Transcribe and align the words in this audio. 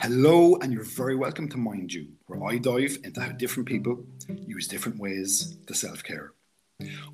Hello, 0.00 0.56
and 0.56 0.72
you're 0.72 0.84
very 0.84 1.14
welcome 1.14 1.48
to 1.48 1.56
Mind 1.56 1.92
You, 1.92 2.08
where 2.26 2.42
I 2.44 2.58
dive 2.58 2.98
into 3.04 3.20
how 3.20 3.32
different 3.32 3.68
people 3.68 4.04
use 4.28 4.66
different 4.66 4.98
ways 4.98 5.56
to 5.66 5.74
self 5.74 6.02
care. 6.02 6.32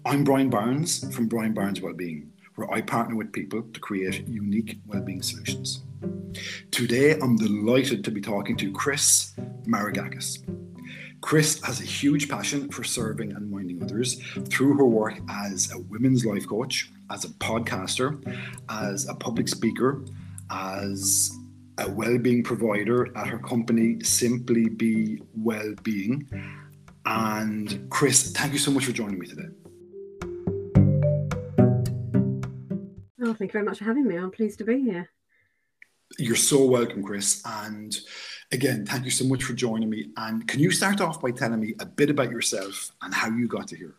I'm 0.05 0.25
Brian 0.25 0.49
Barnes 0.49 1.15
from 1.15 1.27
Brian 1.27 1.53
Barnes 1.53 1.81
Wellbeing, 1.81 2.33
where 2.55 2.71
I 2.73 2.81
partner 2.81 3.17
with 3.17 3.33
people 3.33 3.63
to 3.63 3.81
create 3.81 4.27
unique 4.27 4.79
wellbeing 4.87 5.23
solutions. 5.23 5.83
Today, 6.71 7.19
I'm 7.21 7.37
delighted 7.37 8.05
to 8.05 8.11
be 8.11 8.21
talking 8.21 8.57
to 8.59 8.73
Chris 8.73 9.35
Maragkakis. 9.67 10.39
Chris 11.21 11.61
has 11.65 11.81
a 11.81 11.85
huge 11.85 12.29
passion 12.29 12.71
for 12.71 12.85
serving 12.85 13.33
and 13.33 13.51
minding 13.51 13.83
others 13.83 14.23
through 14.49 14.77
her 14.77 14.87
work 14.87 15.19
as 15.29 15.73
a 15.73 15.79
women's 15.79 16.25
life 16.25 16.47
coach, 16.47 16.91
as 17.11 17.25
a 17.25 17.29
podcaster, 17.29 18.23
as 18.69 19.09
a 19.09 19.15
public 19.15 19.49
speaker, 19.49 20.05
as 20.51 21.38
a 21.79 21.91
well-being 21.91 22.43
provider 22.43 23.17
at 23.17 23.27
her 23.29 23.39
company 23.39 24.01
Simply 24.03 24.69
Be 24.69 25.21
Well-being. 25.35 26.29
And 27.07 27.89
Chris, 27.91 28.33
thank 28.33 28.53
you 28.53 28.59
so 28.59 28.71
much 28.71 28.85
for 28.85 28.93
joining 28.93 29.19
me 29.19 29.27
today. 29.27 29.49
Oh, 33.23 33.35
thank 33.35 33.51
you 33.51 33.53
very 33.53 33.65
much 33.65 33.79
for 33.79 33.85
having 33.85 34.07
me. 34.07 34.17
I'm 34.17 34.31
pleased 34.31 34.59
to 34.59 34.65
be 34.65 34.81
here. 34.81 35.09
You're 36.19 36.37
so 36.37 36.65
welcome, 36.65 37.03
Chris. 37.03 37.43
And 37.45 37.97
again, 38.51 38.87
thank 38.87 39.05
you 39.05 39.11
so 39.11 39.27
much 39.27 39.45
for 39.45 39.53
joining 39.53 39.91
me. 39.91 40.11
And 40.17 40.47
can 40.49 40.61
you 40.61 40.71
start 40.71 41.01
off 41.01 41.21
by 41.21 41.31
telling 41.31 41.61
me 41.61 41.75
a 41.81 41.87
bit 41.87 42.11
about 42.11 42.31
yourself 42.31 42.91
and 43.03 43.13
how 43.15 43.29
you 43.29 43.47
got 43.47 43.69
to 43.69 43.77
here? 43.77 43.95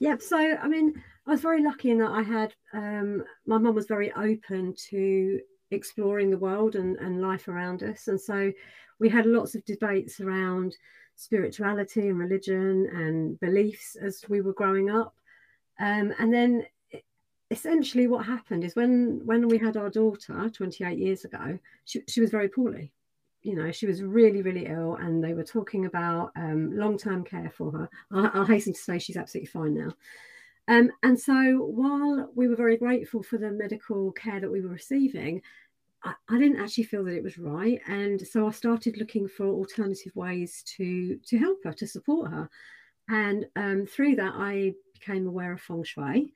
Yep. 0.00 0.22
So, 0.22 0.36
I 0.36 0.68
mean, 0.68 1.02
I 1.26 1.30
was 1.30 1.40
very 1.40 1.62
lucky 1.62 1.90
in 1.90 1.98
that 1.98 2.10
I 2.10 2.22
had 2.22 2.54
um, 2.72 3.24
my 3.46 3.58
mum 3.58 3.74
was 3.74 3.86
very 3.86 4.12
open 4.12 4.74
to 4.90 5.40
exploring 5.70 6.30
the 6.30 6.38
world 6.38 6.74
and, 6.74 6.96
and 6.96 7.20
life 7.20 7.48
around 7.48 7.82
us. 7.82 8.08
And 8.08 8.20
so 8.20 8.52
we 8.98 9.08
had 9.08 9.26
lots 9.26 9.54
of 9.54 9.64
debates 9.64 10.20
around 10.20 10.76
spirituality 11.16 12.08
and 12.08 12.18
religion 12.18 12.88
and 12.92 13.38
beliefs 13.40 13.96
as 13.96 14.24
we 14.28 14.40
were 14.40 14.52
growing 14.52 14.90
up. 14.90 15.14
Um, 15.80 16.12
and 16.18 16.32
then 16.32 16.64
essentially 17.50 18.06
what 18.06 18.26
happened 18.26 18.62
is 18.62 18.76
when 18.76 19.22
when 19.24 19.48
we 19.48 19.58
had 19.58 19.76
our 19.76 19.90
daughter 19.90 20.50
28 20.50 20.98
years 20.98 21.24
ago, 21.24 21.58
she, 21.84 22.02
she 22.08 22.20
was 22.20 22.30
very 22.30 22.48
poorly. 22.48 22.92
You 23.42 23.54
know, 23.54 23.70
she 23.70 23.86
was 23.86 24.02
really, 24.02 24.42
really 24.42 24.66
ill, 24.66 24.96
and 24.96 25.22
they 25.22 25.32
were 25.32 25.44
talking 25.44 25.86
about 25.86 26.32
um, 26.36 26.76
long 26.76 26.98
term 26.98 27.24
care 27.24 27.50
for 27.56 27.70
her. 27.70 27.88
I, 28.12 28.30
I'll 28.34 28.44
hasten 28.44 28.72
to 28.72 28.80
say 28.80 28.98
she's 28.98 29.16
absolutely 29.16 29.48
fine 29.48 29.74
now. 29.74 29.92
Um, 30.68 30.90
and 31.02 31.18
so 31.18 31.32
while 31.74 32.30
we 32.34 32.46
were 32.46 32.56
very 32.56 32.76
grateful 32.76 33.22
for 33.22 33.38
the 33.38 33.50
medical 33.50 34.12
care 34.12 34.38
that 34.38 34.50
we 34.50 34.60
were 34.60 34.68
receiving, 34.68 35.40
I, 36.04 36.12
I, 36.28 36.38
didn't 36.38 36.60
actually 36.60 36.84
feel 36.84 37.04
that 37.04 37.16
it 37.16 37.22
was 37.22 37.38
right. 37.38 37.80
And 37.88 38.20
so 38.26 38.46
I 38.46 38.50
started 38.50 38.98
looking 38.98 39.26
for 39.26 39.46
alternative 39.46 40.14
ways 40.14 40.62
to 40.76 41.16
to 41.16 41.38
help 41.38 41.64
her, 41.64 41.72
to 41.72 41.86
support 41.86 42.30
her. 42.30 42.48
And 43.08 43.46
um, 43.56 43.86
through 43.86 44.16
that, 44.16 44.34
I 44.36 44.74
became 44.92 45.26
aware 45.26 45.52
of 45.52 45.60
feng 45.62 45.84
shui. 45.84 46.34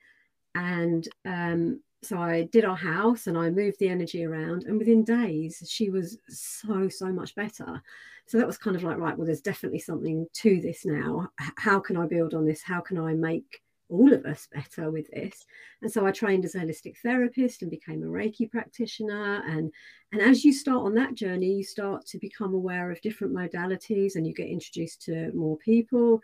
And 0.55 1.07
um, 1.25 1.81
so 2.01 2.17
I 2.17 2.43
did 2.51 2.65
our 2.65 2.75
house 2.75 3.27
and 3.27 3.37
I 3.37 3.49
moved 3.49 3.79
the 3.79 3.89
energy 3.89 4.25
around. 4.25 4.63
And 4.63 4.77
within 4.77 5.03
days, 5.03 5.63
she 5.69 5.89
was 5.89 6.17
so, 6.27 6.89
so 6.89 7.07
much 7.07 7.35
better. 7.35 7.81
So 8.25 8.37
that 8.37 8.47
was 8.47 8.57
kind 8.57 8.75
of 8.75 8.83
like, 8.83 8.97
right, 8.97 9.17
well, 9.17 9.25
there's 9.25 9.41
definitely 9.41 9.79
something 9.79 10.27
to 10.33 10.61
this 10.61 10.85
now. 10.85 11.29
How 11.57 11.79
can 11.79 11.97
I 11.97 12.07
build 12.07 12.33
on 12.33 12.45
this? 12.45 12.61
How 12.61 12.81
can 12.81 12.97
I 12.97 13.13
make 13.13 13.62
all 13.93 14.11
of 14.11 14.25
us 14.25 14.47
better 14.51 14.89
with 14.89 15.09
this. 15.11 15.45
And 15.81 15.91
so 15.91 16.05
I 16.05 16.11
trained 16.11 16.45
as 16.45 16.55
a 16.55 16.59
holistic 16.59 16.97
therapist 16.97 17.61
and 17.61 17.69
became 17.69 18.03
a 18.03 18.07
Reiki 18.07 18.49
practitioner. 18.49 19.43
And, 19.47 19.71
and 20.11 20.21
as 20.21 20.43
you 20.43 20.51
start 20.51 20.83
on 20.83 20.95
that 20.95 21.15
journey, 21.15 21.53
you 21.53 21.63
start 21.63 22.05
to 22.07 22.17
become 22.17 22.55
aware 22.55 22.91
of 22.91 23.01
different 23.01 23.33
modalities 23.33 24.15
and 24.15 24.25
you 24.25 24.33
get 24.33 24.47
introduced 24.47 25.03
to 25.03 25.31
more 25.33 25.57
people, 25.57 26.21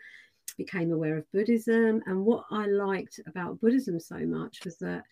became 0.58 0.92
aware 0.92 1.16
of 1.16 1.30
Buddhism. 1.32 2.02
And 2.06 2.24
what 2.24 2.44
I 2.50 2.66
liked 2.66 3.20
about 3.26 3.60
Buddhism 3.60 4.00
so 4.00 4.18
much 4.18 4.64
was 4.64 4.76
that 4.78 5.04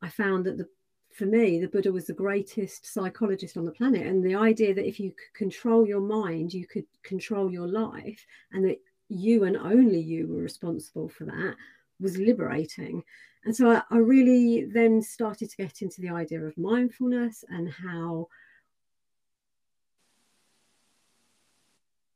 I 0.00 0.08
found 0.08 0.46
that 0.46 0.56
the 0.56 0.68
for 1.12 1.26
me, 1.26 1.60
the 1.60 1.68
Buddha 1.68 1.92
was 1.92 2.06
the 2.06 2.12
greatest 2.12 2.92
psychologist 2.92 3.56
on 3.56 3.64
the 3.64 3.70
planet. 3.70 4.04
And 4.04 4.24
the 4.24 4.34
idea 4.34 4.74
that 4.74 4.88
if 4.88 4.98
you 4.98 5.12
could 5.12 5.38
control 5.38 5.86
your 5.86 6.00
mind, 6.00 6.52
you 6.52 6.66
could 6.66 6.86
control 7.04 7.52
your 7.52 7.68
life, 7.68 8.26
and 8.50 8.64
that 8.64 8.80
you 9.08 9.44
and 9.44 9.56
only 9.56 10.00
you 10.00 10.26
were 10.26 10.42
responsible 10.42 11.08
for 11.08 11.24
that 11.26 11.54
was 12.00 12.16
liberating. 12.16 13.02
And 13.44 13.54
so 13.54 13.70
I, 13.70 13.82
I 13.90 13.98
really 13.98 14.64
then 14.64 15.02
started 15.02 15.50
to 15.50 15.56
get 15.56 15.82
into 15.82 16.00
the 16.00 16.10
idea 16.10 16.42
of 16.42 16.56
mindfulness 16.56 17.44
and 17.48 17.70
how 17.70 18.28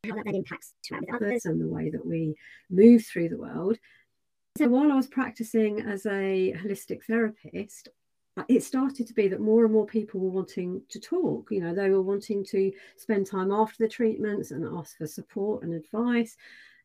how 0.05 0.15
that 0.15 0.33
impacts 0.33 0.73
to 0.85 0.99
others 1.13 1.45
and 1.45 1.61
the 1.61 1.67
way 1.67 1.89
that 1.89 2.05
we 2.05 2.35
move 2.69 3.05
through 3.05 3.29
the 3.29 3.37
world. 3.37 3.77
So 4.57 4.67
while 4.67 4.91
I 4.91 4.95
was 4.95 5.07
practicing 5.07 5.81
as 5.81 6.05
a 6.05 6.53
holistic 6.57 7.03
therapist, 7.03 7.89
it 8.47 8.63
started 8.63 9.07
to 9.07 9.13
be 9.13 9.27
that 9.27 9.41
more 9.41 9.65
and 9.65 9.73
more 9.73 9.85
people 9.85 10.19
were 10.19 10.29
wanting 10.29 10.81
to 10.89 10.99
talk. 10.99 11.49
You 11.51 11.61
know, 11.61 11.75
they 11.75 11.89
were 11.89 12.01
wanting 12.01 12.45
to 12.45 12.71
spend 12.95 13.27
time 13.27 13.51
after 13.51 13.83
the 13.83 13.89
treatments 13.89 14.51
and 14.51 14.65
ask 14.77 14.97
for 14.97 15.07
support 15.07 15.63
and 15.63 15.73
advice 15.73 16.37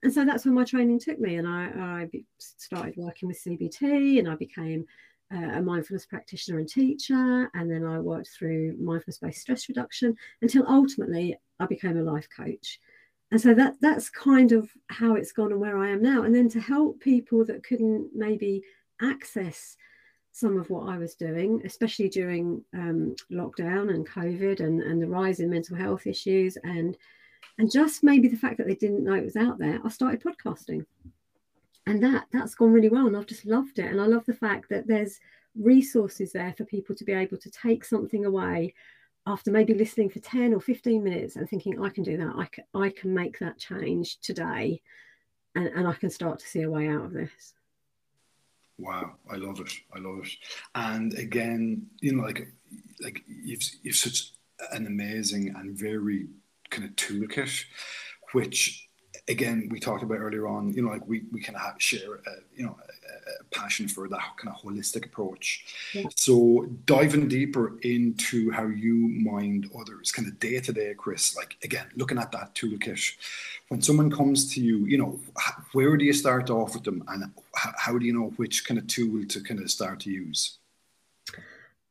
and 0.05 0.13
so 0.13 0.25
that's 0.25 0.45
where 0.45 0.55
my 0.55 0.65
training 0.65 1.01
took 1.01 1.19
me 1.19 1.37
and 1.37 1.49
I, 1.49 1.65
I 1.65 2.09
started 2.39 2.95
working 2.97 3.27
with 3.27 3.43
cbt 3.43 4.19
and 4.19 4.29
i 4.29 4.37
became 4.37 4.87
a 5.31 5.61
mindfulness 5.61 6.07
practitioner 6.07 6.59
and 6.59 6.69
teacher 6.69 7.51
and 7.55 7.69
then 7.71 7.85
i 7.85 7.99
worked 7.99 8.29
through 8.29 8.77
mindfulness 8.79 9.19
based 9.19 9.41
stress 9.41 9.69
reduction 9.69 10.15
until 10.43 10.65
ultimately 10.69 11.37
i 11.59 11.67
became 11.67 11.97
a 11.97 12.03
life 12.03 12.29
coach. 12.35 12.79
And 13.31 13.41
so 13.41 13.53
that 13.55 13.75
that's 13.81 14.11
kind 14.11 14.53
of 14.53 14.71
how 14.91 15.17
it's 15.17 15.33
gone 15.33 15.51
and 15.51 15.61
where 15.61 15.79
i 15.79 15.89
am 15.89 16.03
now. 16.03 16.23
And 16.23 16.33
then 16.33 16.49
to 16.51 16.61
help 16.61 17.01
people 17.01 17.45
that 17.47 17.65
couldn't 17.65 18.11
maybe 18.15 18.63
access 19.01 19.77
some 20.31 20.59
of 20.59 20.69
what 20.69 20.89
I 20.89 20.99
was 20.99 21.15
doing, 21.15 21.63
especially 21.65 22.09
during 22.09 22.63
um, 22.75 23.15
lockdown 23.31 23.95
and 23.95 24.09
COVID 24.09 24.61
and, 24.61 24.83
and 24.83 25.01
the 25.01 25.07
rise 25.07 25.39
in 25.39 25.49
mental 25.49 25.77
health 25.77 26.07
issues 26.07 26.59
and 26.65 26.97
and 27.59 27.71
just 27.71 28.03
maybe 28.03 28.29
the 28.29 28.37
fact 28.37 28.59
that 28.59 28.67
they 28.67 28.75
didn't 28.75 29.05
know 29.05 29.15
it 29.15 29.25
was 29.25 29.37
out 29.37 29.59
there 29.59 29.81
i 29.85 29.89
started 29.89 30.23
podcasting. 30.23 30.85
And 31.87 32.03
that 32.03 32.27
that's 32.33 32.55
gone 32.55 32.73
really 32.73 32.89
well 32.89 33.07
and 33.07 33.17
i've 33.17 33.27
just 33.27 33.47
loved 33.47 33.79
it. 33.79 33.91
And 33.91 34.01
i 34.01 34.07
love 34.07 34.25
the 34.27 34.35
fact 34.35 34.69
that 34.71 34.87
there's 34.87 35.21
resources 35.55 36.33
there 36.33 36.55
for 36.57 36.65
people 36.65 36.95
to 36.97 37.05
be 37.05 37.13
able 37.13 37.37
to 37.39 37.51
take 37.51 37.85
something 37.85 38.25
away 38.25 38.75
after 39.27 39.51
maybe 39.51 39.73
listening 39.73 40.11
for 40.11 40.19
10 40.19 40.53
or 40.53 40.61
15 40.61 41.03
minutes 41.03 41.37
and 41.37 41.49
thinking 41.49 41.83
i 41.83 41.89
can 41.89 42.03
do 42.03 42.17
that. 42.17 42.35
I 42.37 42.47
can, 42.47 42.65
I 42.75 42.91
can 42.91 43.15
make 43.15 43.39
that 43.39 43.59
change 43.59 44.19
today 44.21 44.83
and, 45.55 45.69
and 45.69 45.87
i 45.87 45.93
can 45.93 46.11
start 46.11 46.39
to 46.41 46.49
see 46.49 46.63
a 46.63 46.71
way 46.71 46.89
out 46.89 47.05
of 47.05 47.13
this. 47.13 47.55
Wow. 48.77 49.13
I 49.31 49.37
love 49.37 49.61
it. 49.61 49.73
I 49.95 50.01
love 50.01 50.25
it. 50.25 50.31
And 50.75 51.15
again 51.15 51.87
you 52.01 52.17
know 52.17 52.23
like 52.25 52.49
like 53.01 53.23
you've 53.27 53.63
you've 53.83 53.97
such 53.97 54.33
an 54.73 54.87
amazing 54.87 55.55
and 55.57 55.77
very 55.77 56.29
kind 56.75 56.89
of 56.89 56.97
toolkit, 56.97 57.65
which 58.33 58.89
again 59.29 59.69
we 59.71 59.81
talked 59.81 60.03
about 60.03 60.19
earlier 60.19 60.47
on. 60.47 60.73
You 60.73 60.83
know, 60.83 60.91
like 60.91 61.07
we 61.07 61.23
we 61.33 61.41
kind 61.41 61.57
of 61.57 61.81
share, 61.81 62.17
a, 62.17 62.31
you 62.55 62.65
know, 62.67 62.77
a, 62.77 63.43
a, 63.43 63.45
passion 63.51 63.87
for 63.89 64.09
that 64.09 64.37
kind 64.37 64.55
of 64.55 64.61
holistic 64.63 65.07
approach. 65.07 65.65
Yeah. 65.95 66.09
So 66.17 66.67
diving 66.87 67.29
deeper 67.29 67.79
into 67.83 68.51
how 68.51 68.67
you 68.67 68.95
mind 68.95 69.71
others, 69.79 70.11
kind 70.13 70.29
of 70.29 70.39
day 70.39 70.61
to 70.61 70.73
day, 70.73 70.95
Chris. 70.97 71.37
Like 71.37 71.57
again, 71.63 71.87
looking 71.97 72.19
at 72.19 72.33
that 72.33 72.55
toolkit. 72.55 73.15
When 73.69 73.81
someone 73.81 74.11
comes 74.11 74.53
to 74.55 74.61
you, 74.61 74.85
you 74.87 74.99
know, 74.99 75.19
where 75.73 75.97
do 75.97 76.05
you 76.05 76.13
start 76.13 76.51
off 76.51 76.75
with 76.75 76.85
them, 76.85 77.05
and 77.09 77.33
how, 77.55 77.73
how 77.79 77.99
do 77.99 78.05
you 78.05 78.13
know 78.13 78.33
which 78.37 78.67
kind 78.67 78.79
of 78.79 78.87
tool 78.87 79.25
to 79.27 79.41
kind 79.41 79.61
of 79.61 79.71
start 79.71 80.01
to 80.01 80.11
use? 80.11 80.59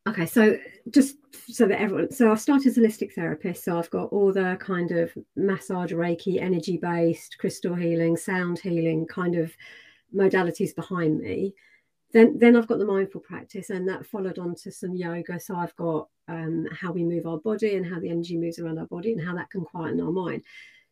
Okay, 0.06 0.26
so 0.26 0.58
just 0.90 1.16
so 1.50 1.66
that 1.66 1.80
everyone, 1.80 2.12
so 2.12 2.30
I 2.30 2.36
started 2.36 2.68
as 2.68 2.78
a 2.78 2.82
holistic 2.82 3.14
therapist, 3.14 3.64
so 3.64 3.80
I've 3.80 3.90
got 3.90 4.12
all 4.12 4.34
the 4.34 4.58
kind 4.60 4.92
of 4.92 5.14
massage, 5.38 5.94
Reiki, 5.94 6.42
energy 6.42 6.76
based, 6.76 7.38
crystal 7.38 7.74
healing, 7.74 8.18
sound 8.18 8.60
healing 8.60 9.08
kind 9.08 9.36
of 9.36 9.54
modalities 10.14 10.76
behind 10.76 11.20
me. 11.20 11.56
Then, 12.12 12.38
then 12.38 12.58
I've 12.58 12.68
got 12.68 12.80
the 12.80 12.86
mindful 12.86 13.22
practice, 13.22 13.70
and 13.70 13.88
that 13.88 14.06
followed 14.06 14.40
on 14.40 14.56
to 14.56 14.72
some 14.72 14.94
yoga. 14.94 15.40
So 15.40 15.56
I've 15.56 15.76
got 15.78 16.10
um, 16.28 16.68
how 16.74 16.92
we 16.92 17.04
move 17.04 17.26
our 17.26 17.38
body 17.40 17.76
and 17.76 17.86
how 17.86 18.02
the 18.02 18.10
energy 18.10 18.38
moves 18.38 18.60
around 18.60 18.80
our 18.80 18.88
body 18.88 19.14
and 19.14 19.26
how 19.26 19.34
that 19.36 19.50
can 19.52 19.62
quieten 19.62 20.02
our 20.02 20.12
mind. 20.12 20.44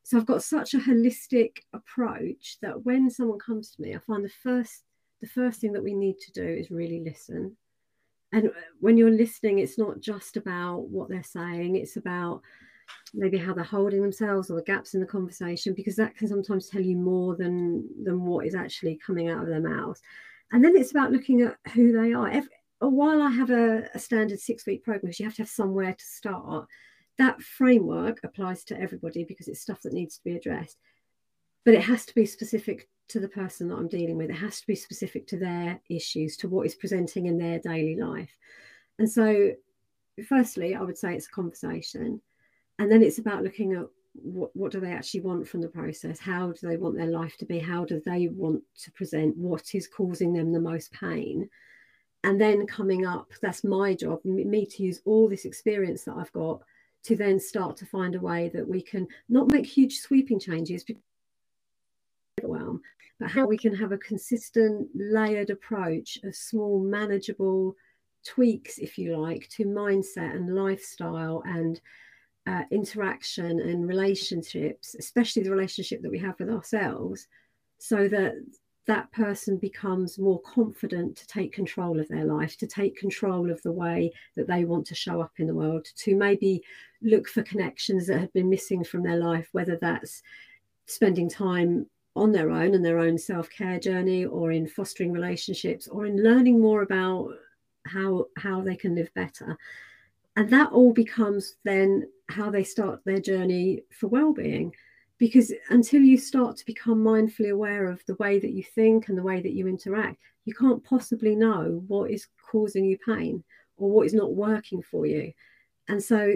So 0.03 0.17
I've 0.17 0.25
got 0.25 0.41
such 0.41 0.73
a 0.73 0.79
holistic 0.79 1.57
approach 1.73 2.59
that 2.61 2.85
when 2.85 3.09
someone 3.09 3.39
comes 3.39 3.71
to 3.71 3.81
me, 3.81 3.93
I 3.93 3.99
find 3.99 4.23
the 4.23 4.29
first 4.29 4.83
the 5.19 5.27
first 5.27 5.59
thing 5.59 5.73
that 5.73 5.83
we 5.83 5.93
need 5.93 6.17
to 6.19 6.31
do 6.31 6.43
is 6.43 6.71
really 6.71 7.03
listen 7.05 7.55
and 8.33 8.47
uh, 8.47 8.51
when 8.79 8.97
you're 8.97 9.11
listening 9.11 9.59
it's 9.59 9.77
not 9.77 9.99
just 9.99 10.37
about 10.37 10.89
what 10.89 11.09
they're 11.09 11.23
saying 11.23 11.75
it's 11.75 11.97
about 11.97 12.41
maybe 13.13 13.37
how 13.37 13.53
they're 13.53 13.63
holding 13.63 14.01
themselves 14.01 14.49
or 14.49 14.55
the 14.55 14.63
gaps 14.63 14.93
in 14.93 14.99
the 14.99 15.05
conversation 15.05 15.73
because 15.73 15.95
that 15.95 16.15
can 16.15 16.27
sometimes 16.27 16.67
tell 16.67 16.81
you 16.81 16.95
more 16.95 17.35
than 17.35 17.87
than 18.03 18.25
what 18.25 18.45
is 18.45 18.55
actually 18.55 18.99
coming 19.05 19.29
out 19.29 19.43
of 19.43 19.47
their 19.47 19.61
mouths 19.61 20.01
and 20.51 20.63
then 20.63 20.75
it's 20.75 20.91
about 20.91 21.11
looking 21.11 21.41
at 21.41 21.57
who 21.73 21.91
they 21.91 22.13
are. 22.13 22.27
Every, 22.27 22.49
uh, 22.83 22.89
while 22.89 23.21
i 23.21 23.29
have 23.29 23.49
a, 23.49 23.87
a 23.93 23.99
standard 23.99 24.39
six 24.39 24.65
week 24.65 24.83
program 24.83 25.13
you 25.17 25.25
have 25.25 25.35
to 25.35 25.43
have 25.43 25.49
somewhere 25.49 25.93
to 25.93 26.05
start. 26.05 26.67
That 27.17 27.41
framework 27.41 28.19
applies 28.23 28.63
to 28.65 28.79
everybody 28.79 29.23
because 29.23 29.47
it's 29.47 29.61
stuff 29.61 29.81
that 29.83 29.93
needs 29.93 30.17
to 30.17 30.23
be 30.23 30.35
addressed. 30.35 30.77
But 31.63 31.75
it 31.75 31.83
has 31.83 32.05
to 32.07 32.15
be 32.15 32.25
specific 32.25 32.89
to 33.11 33.19
the 33.19 33.27
person 33.27 33.67
that 33.67 33.75
I'm 33.75 33.87
dealing 33.87 34.17
with. 34.17 34.29
It 34.29 34.35
has 34.35 34.61
to 34.61 34.67
be 34.67 34.75
specific 34.75 35.27
to 35.27 35.37
their 35.37 35.79
issues, 35.89 36.37
to 36.37 36.49
what 36.49 36.65
is 36.65 36.75
presenting 36.75 37.27
in 37.27 37.37
their 37.37 37.59
daily 37.59 37.95
life. 37.95 38.31
And 38.99 39.09
so, 39.09 39.51
firstly, 40.27 40.75
I 40.75 40.81
would 40.81 40.97
say 40.97 41.15
it's 41.15 41.27
a 41.27 41.31
conversation. 41.31 42.21
And 42.79 42.91
then 42.91 43.03
it's 43.03 43.19
about 43.19 43.43
looking 43.43 43.73
at 43.73 43.85
what, 44.13 44.55
what 44.55 44.71
do 44.71 44.79
they 44.79 44.91
actually 44.91 45.21
want 45.21 45.47
from 45.47 45.61
the 45.61 45.67
process? 45.67 46.19
How 46.19 46.51
do 46.51 46.67
they 46.67 46.77
want 46.77 46.97
their 46.97 47.07
life 47.07 47.37
to 47.37 47.45
be? 47.45 47.59
How 47.59 47.85
do 47.85 48.01
they 48.05 48.27
want 48.27 48.63
to 48.83 48.91
present? 48.91 49.37
What 49.37 49.73
is 49.75 49.87
causing 49.87 50.33
them 50.33 50.51
the 50.51 50.59
most 50.59 50.91
pain? 50.91 51.49
And 52.23 52.39
then 52.39 52.67
coming 52.67 53.05
up, 53.05 53.31
that's 53.41 53.63
my 53.63 53.95
job, 53.95 54.23
me 54.23 54.65
to 54.65 54.83
use 54.83 55.01
all 55.05 55.27
this 55.27 55.45
experience 55.45 56.03
that 56.03 56.15
I've 56.15 56.31
got 56.33 56.61
to 57.03 57.15
then 57.15 57.39
start 57.39 57.77
to 57.77 57.85
find 57.85 58.15
a 58.15 58.19
way 58.19 58.49
that 58.53 58.67
we 58.67 58.81
can 58.81 59.07
not 59.27 59.51
make 59.51 59.65
huge 59.65 59.99
sweeping 59.99 60.39
changes 60.39 60.83
overwhelm, 62.39 62.81
but 63.19 63.29
how 63.29 63.45
we 63.45 63.57
can 63.57 63.75
have 63.75 63.91
a 63.91 63.97
consistent, 63.97 64.87
layered 64.95 65.49
approach 65.49 66.17
of 66.23 66.35
small, 66.35 66.79
manageable 66.79 67.75
tweaks, 68.25 68.77
if 68.77 68.97
you 68.97 69.17
like, 69.17 69.47
to 69.49 69.65
mindset 69.65 70.35
and 70.35 70.55
lifestyle 70.55 71.43
and 71.45 71.81
uh, 72.47 72.63
interaction 72.71 73.59
and 73.59 73.87
relationships, 73.87 74.95
especially 74.97 75.43
the 75.43 75.51
relationship 75.51 76.01
that 76.01 76.11
we 76.11 76.19
have 76.19 76.39
with 76.39 76.49
ourselves, 76.49 77.27
so 77.77 78.07
that 78.07 78.33
that 78.87 79.11
person 79.11 79.57
becomes 79.57 80.17
more 80.17 80.41
confident 80.41 81.15
to 81.15 81.27
take 81.27 81.53
control 81.53 81.99
of 81.99 82.07
their 82.07 82.25
life, 82.25 82.57
to 82.57 82.65
take 82.65 82.97
control 82.97 83.51
of 83.51 83.61
the 83.61 83.71
way 83.71 84.11
that 84.35 84.47
they 84.47 84.65
want 84.65 84.87
to 84.87 84.95
show 84.95 85.21
up 85.21 85.33
in 85.37 85.45
the 85.45 85.53
world, 85.53 85.85
to 85.95 86.15
maybe 86.15 86.63
look 87.03 87.27
for 87.27 87.43
connections 87.43 88.07
that 88.07 88.19
have 88.19 88.33
been 88.33 88.49
missing 88.49 88.83
from 88.83 89.03
their 89.03 89.17
life, 89.17 89.47
whether 89.51 89.77
that's 89.79 90.23
spending 90.87 91.29
time 91.29 91.85
on 92.15 92.31
their 92.31 92.51
own 92.51 92.73
and 92.73 92.83
their 92.83 92.99
own 92.99 93.17
self-care 93.17 93.79
journey 93.79 94.25
or 94.25 94.51
in 94.51 94.67
fostering 94.67 95.11
relationships 95.11 95.87
or 95.87 96.05
in 96.05 96.21
learning 96.21 96.59
more 96.59 96.81
about 96.81 97.29
how 97.87 98.25
how 98.37 98.61
they 98.61 98.75
can 98.75 98.95
live 98.95 99.13
better. 99.13 99.57
And 100.35 100.49
that 100.49 100.71
all 100.71 100.93
becomes 100.93 101.55
then 101.63 102.07
how 102.29 102.49
they 102.49 102.63
start 102.63 103.01
their 103.05 103.19
journey 103.19 103.81
for 103.91 104.07
well-being. 104.07 104.73
Because 105.17 105.53
until 105.69 106.01
you 106.01 106.17
start 106.17 106.57
to 106.57 106.65
become 106.65 107.03
mindfully 107.03 107.51
aware 107.51 107.85
of 107.85 108.03
the 108.07 108.15
way 108.15 108.39
that 108.39 108.53
you 108.53 108.63
think 108.63 109.07
and 109.07 109.17
the 109.17 109.23
way 109.23 109.39
that 109.41 109.53
you 109.53 109.67
interact 109.67 110.17
you 110.45 110.53
can't 110.53 110.83
possibly 110.83 111.35
know 111.35 111.83
what 111.87 112.11
is 112.11 112.27
causing 112.49 112.85
you 112.85 112.97
pain 113.05 113.43
or 113.77 113.89
what 113.89 114.05
is 114.05 114.13
not 114.13 114.33
working 114.33 114.81
for 114.81 115.05
you. 115.05 115.31
And 115.87 116.03
so 116.03 116.33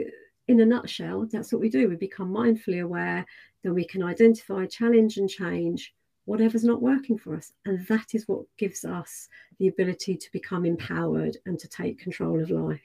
in 0.47 0.59
a 0.59 0.65
nutshell 0.65 1.27
that's 1.31 1.51
what 1.51 1.61
we 1.61 1.69
do. 1.69 1.89
We 1.89 1.95
become 1.95 2.31
mindfully 2.31 2.83
aware 2.83 3.25
then 3.65 3.73
we 3.73 3.85
can 3.85 4.03
identify, 4.03 4.65
challenge, 4.67 5.17
and 5.17 5.29
change 5.29 5.93
whatever's 6.25 6.63
not 6.63 6.81
working 6.81 7.17
for 7.17 7.35
us. 7.35 7.51
And 7.65 7.85
that 7.87 8.13
is 8.13 8.27
what 8.27 8.45
gives 8.57 8.83
us 8.83 9.27
the 9.59 9.67
ability 9.67 10.17
to 10.17 10.31
become 10.31 10.65
empowered 10.65 11.37
and 11.45 11.57
to 11.59 11.67
take 11.67 11.99
control 11.99 12.41
of 12.41 12.49
life. 12.49 12.81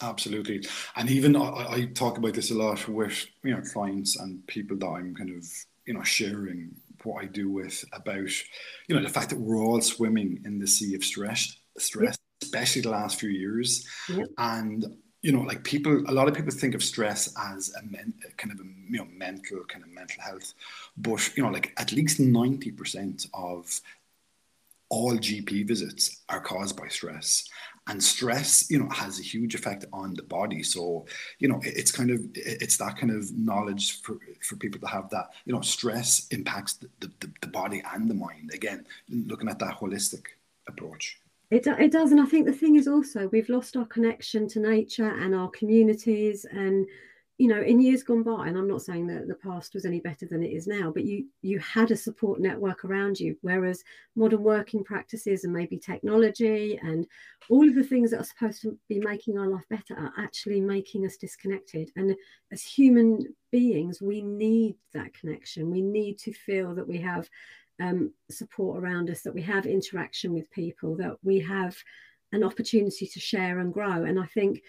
Absolutely. 0.00 0.64
And 0.96 1.10
even 1.10 1.36
I, 1.36 1.66
I 1.70 1.84
talk 1.94 2.18
about 2.18 2.34
this 2.34 2.50
a 2.50 2.54
lot 2.54 2.88
with 2.88 3.24
you 3.44 3.54
know 3.54 3.62
clients 3.62 4.18
and 4.18 4.44
people 4.48 4.76
that 4.78 4.86
I'm 4.86 5.14
kind 5.14 5.30
of 5.30 5.44
you 5.86 5.94
know 5.94 6.02
sharing 6.02 6.74
what 7.04 7.22
I 7.22 7.26
do 7.26 7.50
with 7.50 7.84
about 7.92 8.28
you 8.88 8.96
know 8.96 9.02
the 9.02 9.08
fact 9.08 9.30
that 9.30 9.38
we're 9.38 9.62
all 9.62 9.80
swimming 9.80 10.40
in 10.44 10.58
the 10.58 10.66
sea 10.66 10.96
of 10.96 11.04
stress 11.04 11.56
stress 11.78 12.18
especially 12.42 12.82
the 12.82 12.90
last 12.90 13.20
few 13.20 13.30
years 13.30 13.86
and 14.38 14.84
you 15.22 15.30
know, 15.30 15.42
like 15.42 15.62
people, 15.62 16.02
a 16.08 16.12
lot 16.12 16.28
of 16.28 16.34
people 16.34 16.50
think 16.50 16.74
of 16.74 16.82
stress 16.82 17.32
as 17.38 17.72
a, 17.80 17.82
men, 17.86 18.12
kind 18.36 18.52
of 18.52 18.58
a 18.58 18.68
you 18.90 18.98
know 18.98 19.06
mental 19.06 19.64
kind 19.68 19.84
of 19.84 19.90
mental 19.90 20.20
health, 20.20 20.52
but 20.96 21.36
you 21.36 21.42
know, 21.42 21.50
like 21.50 21.72
at 21.78 21.92
least 21.92 22.20
ninety 22.20 22.72
percent 22.72 23.26
of 23.32 23.80
all 24.88 25.12
GP 25.12 25.66
visits 25.66 26.20
are 26.28 26.40
caused 26.40 26.76
by 26.76 26.88
stress, 26.88 27.48
and 27.86 28.02
stress, 28.02 28.70
you 28.70 28.78
know, 28.78 28.88
has 28.90 29.18
a 29.18 29.22
huge 29.22 29.54
effect 29.54 29.84
on 29.92 30.14
the 30.14 30.22
body. 30.24 30.62
So, 30.62 31.06
you 31.38 31.48
know, 31.48 31.60
it's 31.62 31.92
kind 31.92 32.10
of 32.10 32.20
it's 32.34 32.76
that 32.78 32.98
kind 32.98 33.12
of 33.12 33.32
knowledge 33.32 34.02
for 34.02 34.18
for 34.42 34.56
people 34.56 34.80
to 34.80 34.88
have 34.88 35.08
that. 35.10 35.30
You 35.44 35.54
know, 35.54 35.60
stress 35.60 36.26
impacts 36.32 36.74
the, 36.74 36.88
the, 36.98 37.30
the 37.40 37.46
body 37.46 37.82
and 37.94 38.10
the 38.10 38.14
mind. 38.14 38.50
Again, 38.52 38.86
looking 39.08 39.48
at 39.48 39.60
that 39.60 39.78
holistic 39.78 40.26
approach. 40.66 41.21
It, 41.52 41.66
it 41.66 41.92
does. 41.92 42.12
And 42.12 42.20
I 42.20 42.24
think 42.24 42.46
the 42.46 42.52
thing 42.52 42.76
is 42.76 42.88
also 42.88 43.28
we've 43.28 43.50
lost 43.50 43.76
our 43.76 43.84
connection 43.84 44.48
to 44.48 44.60
nature 44.60 45.10
and 45.20 45.34
our 45.34 45.50
communities. 45.50 46.46
And, 46.50 46.86
you 47.36 47.46
know, 47.46 47.60
in 47.60 47.78
years 47.78 48.02
gone 48.02 48.22
by, 48.22 48.48
and 48.48 48.56
I'm 48.56 48.68
not 48.68 48.80
saying 48.80 49.06
that 49.08 49.28
the 49.28 49.34
past 49.34 49.74
was 49.74 49.84
any 49.84 50.00
better 50.00 50.24
than 50.24 50.42
it 50.42 50.50
is 50.50 50.66
now, 50.66 50.90
but 50.90 51.04
you 51.04 51.26
you 51.42 51.58
had 51.58 51.90
a 51.90 51.96
support 51.96 52.40
network 52.40 52.86
around 52.86 53.20
you. 53.20 53.36
Whereas 53.42 53.84
modern 54.16 54.42
working 54.42 54.82
practices 54.82 55.44
and 55.44 55.52
maybe 55.52 55.76
technology 55.76 56.78
and 56.82 57.06
all 57.50 57.68
of 57.68 57.74
the 57.74 57.84
things 57.84 58.12
that 58.12 58.20
are 58.20 58.24
supposed 58.24 58.62
to 58.62 58.78
be 58.88 58.98
making 59.00 59.36
our 59.36 59.48
life 59.48 59.68
better 59.68 59.94
are 59.94 60.14
actually 60.16 60.60
making 60.62 61.04
us 61.04 61.18
disconnected. 61.18 61.90
And 61.96 62.16
as 62.50 62.62
human 62.62 63.26
beings, 63.50 64.00
we 64.00 64.22
need 64.22 64.76
that 64.94 65.12
connection. 65.12 65.70
We 65.70 65.82
need 65.82 66.18
to 66.20 66.32
feel 66.32 66.74
that 66.76 66.88
we 66.88 66.96
have 67.02 67.28
um, 67.80 68.12
support 68.30 68.82
around 68.82 69.10
us, 69.10 69.22
that 69.22 69.34
we 69.34 69.42
have 69.42 69.66
interaction 69.66 70.32
with 70.32 70.50
people, 70.50 70.96
that 70.96 71.16
we 71.22 71.40
have 71.40 71.76
an 72.32 72.42
opportunity 72.42 73.06
to 73.06 73.20
share 73.20 73.58
and 73.58 73.72
grow. 73.72 74.04
And 74.04 74.18
I 74.18 74.26
think 74.26 74.62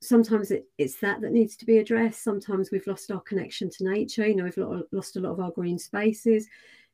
sometimes 0.00 0.50
it, 0.50 0.66
it's 0.78 0.96
that 0.96 1.20
that 1.20 1.32
needs 1.32 1.56
to 1.56 1.66
be 1.66 1.78
addressed. 1.78 2.22
Sometimes 2.22 2.70
we've 2.70 2.86
lost 2.86 3.10
our 3.10 3.20
connection 3.20 3.70
to 3.70 3.84
nature. 3.84 4.26
You 4.26 4.36
know, 4.36 4.44
we've 4.44 4.84
lost 4.92 5.16
a 5.16 5.20
lot 5.20 5.32
of 5.32 5.40
our 5.40 5.50
green 5.50 5.78
spaces. 5.78 6.48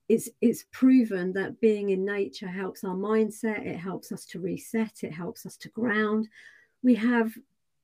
It's 0.08 0.28
it's 0.40 0.66
proven 0.70 1.32
that 1.32 1.60
being 1.60 1.90
in 1.90 2.04
nature 2.04 2.48
helps 2.48 2.84
our 2.84 2.94
mindset. 2.94 3.66
It 3.66 3.78
helps 3.78 4.12
us 4.12 4.26
to 4.26 4.40
reset. 4.40 5.02
It 5.02 5.12
helps 5.12 5.46
us 5.46 5.56
to 5.58 5.68
ground. 5.70 6.28
We 6.82 6.94
have 6.96 7.32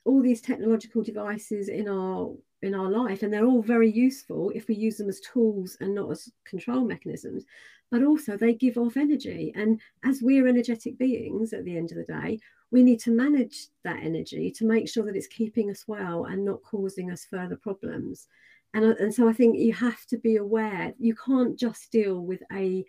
all 0.05 0.23
these 0.23 0.41
technological 0.41 1.03
devices 1.03 1.69
in 1.69 1.89
our 1.89 2.33
in 2.63 2.75
our 2.75 2.91
life 2.91 3.23
and 3.23 3.33
they're 3.33 3.47
all 3.47 3.63
very 3.63 3.91
useful 3.91 4.51
if 4.55 4.69
we 4.69 4.75
use 4.75 4.99
them 4.99 5.09
as 5.09 5.21
tools 5.21 5.79
and 5.81 5.95
not 5.95 6.11
as 6.11 6.31
control 6.45 6.85
mechanisms 6.85 7.45
but 7.91 8.05
also 8.05 8.37
they 8.37 8.55
give 8.55 8.79
off 8.79 8.97
energy. 8.97 9.53
And 9.57 9.81
as 10.05 10.21
we're 10.23 10.47
energetic 10.47 10.97
beings 10.97 11.53
at 11.53 11.65
the 11.65 11.77
end 11.77 11.91
of 11.91 11.99
the 11.99 12.05
day 12.05 12.39
we 12.71 12.83
need 12.83 13.01
to 13.01 13.11
manage 13.11 13.67
that 13.83 13.99
energy 14.03 14.51
to 14.53 14.65
make 14.65 14.89
sure 14.89 15.05
that 15.05 15.17
it's 15.17 15.27
keeping 15.27 15.71
us 15.71 15.89
well 15.89 16.27
and 16.27 16.45
not 16.45 16.63
causing 16.63 17.11
us 17.11 17.25
further 17.25 17.57
problems. 17.57 18.29
And, 18.75 18.85
and 18.85 19.13
so 19.13 19.29
i 19.29 19.33
think 19.33 19.59
you 19.59 19.73
have 19.73 20.07
to 20.07 20.17
be 20.17 20.37
aware 20.37 20.95
you 20.97 21.17
can't 21.17 21.59
just 21.59 21.91
deal 21.91 22.21
with 22.21 22.41
a 22.53 22.85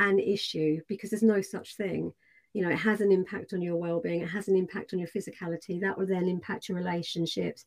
an 0.00 0.18
issue 0.18 0.80
because 0.88 1.10
there's 1.10 1.22
no 1.22 1.40
such 1.40 1.76
thing 1.76 2.12
you 2.52 2.62
know 2.62 2.70
it 2.70 2.78
has 2.78 3.00
an 3.00 3.12
impact 3.12 3.52
on 3.52 3.62
your 3.62 3.76
well-being 3.76 4.22
it 4.22 4.28
has 4.28 4.48
an 4.48 4.56
impact 4.56 4.92
on 4.92 4.98
your 4.98 5.08
physicality 5.08 5.80
that 5.80 5.96
will 5.96 6.06
then 6.06 6.28
impact 6.28 6.68
your 6.68 6.78
relationships. 6.78 7.64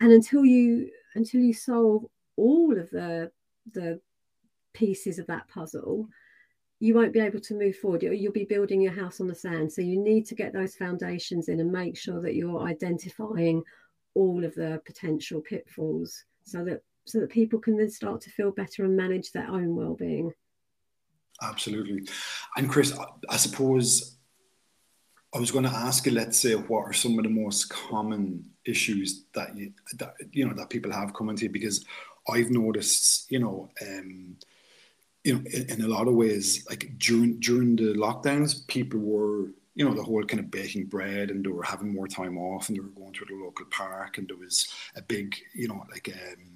And 0.00 0.12
until 0.12 0.44
you 0.44 0.90
until 1.14 1.40
you 1.40 1.54
solve 1.54 2.04
all 2.36 2.76
of 2.78 2.90
the 2.90 3.30
the 3.72 4.00
pieces 4.72 5.18
of 5.18 5.26
that 5.28 5.48
puzzle 5.48 6.08
you 6.80 6.94
won't 6.94 7.12
be 7.12 7.20
able 7.20 7.40
to 7.40 7.54
move 7.54 7.76
forward. 7.76 8.02
You'll 8.02 8.32
be 8.32 8.44
building 8.44 8.82
your 8.82 8.92
house 8.92 9.20
on 9.20 9.28
the 9.28 9.34
sand. 9.34 9.72
So 9.72 9.80
you 9.80 9.98
need 9.98 10.26
to 10.26 10.34
get 10.34 10.52
those 10.52 10.74
foundations 10.74 11.48
in 11.48 11.60
and 11.60 11.72
make 11.72 11.96
sure 11.96 12.20
that 12.20 12.34
you're 12.34 12.62
identifying 12.62 13.62
all 14.14 14.44
of 14.44 14.54
the 14.54 14.82
potential 14.84 15.40
pitfalls 15.40 16.24
so 16.42 16.64
that 16.64 16.82
so 17.06 17.20
that 17.20 17.30
people 17.30 17.58
can 17.58 17.76
then 17.76 17.90
start 17.90 18.20
to 18.22 18.30
feel 18.30 18.50
better 18.50 18.84
and 18.84 18.96
manage 18.96 19.32
their 19.32 19.48
own 19.48 19.74
well-being. 19.74 20.32
Absolutely. 21.42 22.06
And 22.56 22.68
chris 22.70 22.96
i 23.28 23.36
suppose 23.36 24.18
I 25.34 25.38
was 25.38 25.50
going 25.50 25.64
to 25.64 25.70
ask 25.70 26.06
you, 26.06 26.12
let's 26.12 26.38
say, 26.38 26.54
what 26.54 26.84
are 26.84 26.92
some 26.92 27.18
of 27.18 27.24
the 27.24 27.30
most 27.30 27.68
common 27.68 28.44
issues 28.64 29.24
that 29.34 29.56
you 29.56 29.72
that 29.94 30.14
you 30.32 30.46
know 30.46 30.54
that 30.54 30.70
people 30.70 30.92
have 30.92 31.12
coming 31.12 31.34
to 31.36 31.44
you? 31.44 31.50
Because 31.50 31.84
I've 32.28 32.50
noticed, 32.50 33.30
you 33.32 33.40
know, 33.40 33.68
um, 33.82 34.36
you 35.24 35.34
know, 35.34 35.42
in, 35.52 35.70
in, 35.70 35.82
a 35.82 35.88
lot 35.88 36.06
of 36.06 36.14
ways, 36.14 36.64
like 36.70 36.92
during 36.98 37.40
during 37.40 37.74
the 37.74 37.94
lockdowns, 37.94 38.66
people 38.68 39.00
were, 39.00 39.48
you 39.74 39.84
know, 39.84 39.94
the 39.94 40.04
whole 40.04 40.22
kind 40.22 40.38
of 40.38 40.52
baking 40.52 40.86
bread, 40.86 41.30
and 41.30 41.44
they 41.44 41.50
were 41.50 41.64
having 41.64 41.92
more 41.92 42.06
time 42.06 42.38
off, 42.38 42.68
and 42.68 42.76
they 42.76 42.80
were 42.80 42.88
going 42.88 43.12
to 43.14 43.24
the 43.24 43.34
local 43.34 43.66
park, 43.66 44.18
and 44.18 44.28
there 44.28 44.36
was 44.36 44.68
a 44.94 45.02
big, 45.02 45.34
you 45.52 45.66
know, 45.66 45.84
like 45.90 46.08
um, 46.14 46.53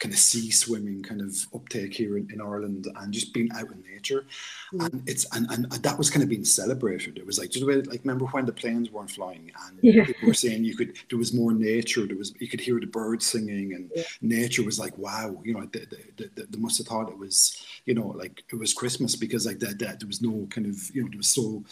kind 0.00 0.12
of 0.12 0.18
sea 0.18 0.50
swimming 0.50 1.02
kind 1.02 1.20
of 1.20 1.36
uptake 1.54 1.94
here 1.94 2.16
in, 2.16 2.28
in 2.32 2.40
Ireland 2.40 2.88
and 2.96 3.12
just 3.12 3.32
being 3.32 3.50
out 3.54 3.70
in 3.70 3.82
nature. 3.92 4.26
Mm. 4.72 4.86
And 4.86 5.08
it's 5.08 5.26
and, 5.36 5.46
and 5.50 5.70
that 5.70 5.96
was 5.96 6.10
kind 6.10 6.22
of 6.22 6.28
being 6.28 6.44
celebrated. 6.44 7.18
It 7.18 7.26
was 7.26 7.38
like 7.38 7.50
just 7.50 7.64
like 7.64 8.00
remember 8.02 8.24
when 8.26 8.46
the 8.46 8.52
planes 8.52 8.90
weren't 8.90 9.10
flying 9.10 9.52
and 9.68 9.78
yeah. 9.82 10.04
people 10.04 10.28
were 10.28 10.34
saying 10.34 10.64
you 10.64 10.74
could 10.74 10.96
there 11.08 11.18
was 11.18 11.32
more 11.32 11.52
nature, 11.52 12.06
there 12.06 12.16
was 12.16 12.34
you 12.40 12.48
could 12.48 12.60
hear 12.60 12.80
the 12.80 12.86
birds 12.86 13.26
singing 13.26 13.74
and 13.74 13.90
yeah. 13.94 14.02
nature 14.22 14.64
was 14.64 14.80
like 14.80 14.96
wow, 14.98 15.38
you 15.44 15.54
know, 15.54 15.66
they, 15.72 15.84
they, 15.90 16.26
they, 16.34 16.44
they, 16.48 16.58
must 16.58 16.78
have 16.78 16.86
thought 16.86 17.08
it 17.08 17.18
was, 17.18 17.64
you 17.84 17.94
know, 17.94 18.08
like 18.08 18.42
it 18.50 18.56
was 18.56 18.74
Christmas 18.74 19.16
because 19.16 19.46
like 19.46 19.58
that, 19.60 19.78
that 19.78 20.00
there 20.00 20.06
was 20.06 20.22
no 20.22 20.46
kind 20.50 20.66
of, 20.66 20.94
you 20.94 21.02
know, 21.02 21.08
there 21.08 21.18
was 21.18 21.28
so 21.28 21.62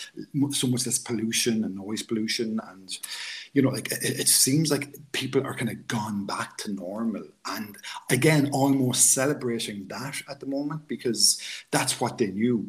so 0.53 0.67
much 0.67 0.87
less 0.87 0.99
pollution 0.99 1.65
and 1.65 1.77
noise 1.77 2.03
pollution 2.03 2.61
and 2.71 2.99
you 3.53 3.63
know, 3.63 3.71
like 3.71 3.91
it, 3.93 4.21
it 4.21 4.29
seems 4.29 4.71
like 4.71 4.95
people 5.13 5.47
are 5.47 5.55
kind 5.55 5.71
of 5.71 5.87
gone 5.89 6.27
back 6.27 6.57
to 6.59 6.73
normal. 6.73 7.25
And 7.47 7.77
again, 8.11 8.51
almost 8.53 9.13
celebrating 9.13 9.87
that 9.89 10.21
at 10.29 10.41
the 10.41 10.47
moment 10.47 10.87
because 10.89 11.41
that's 11.71 12.01
what 12.01 12.19
they 12.19 12.29
knew 12.29 12.69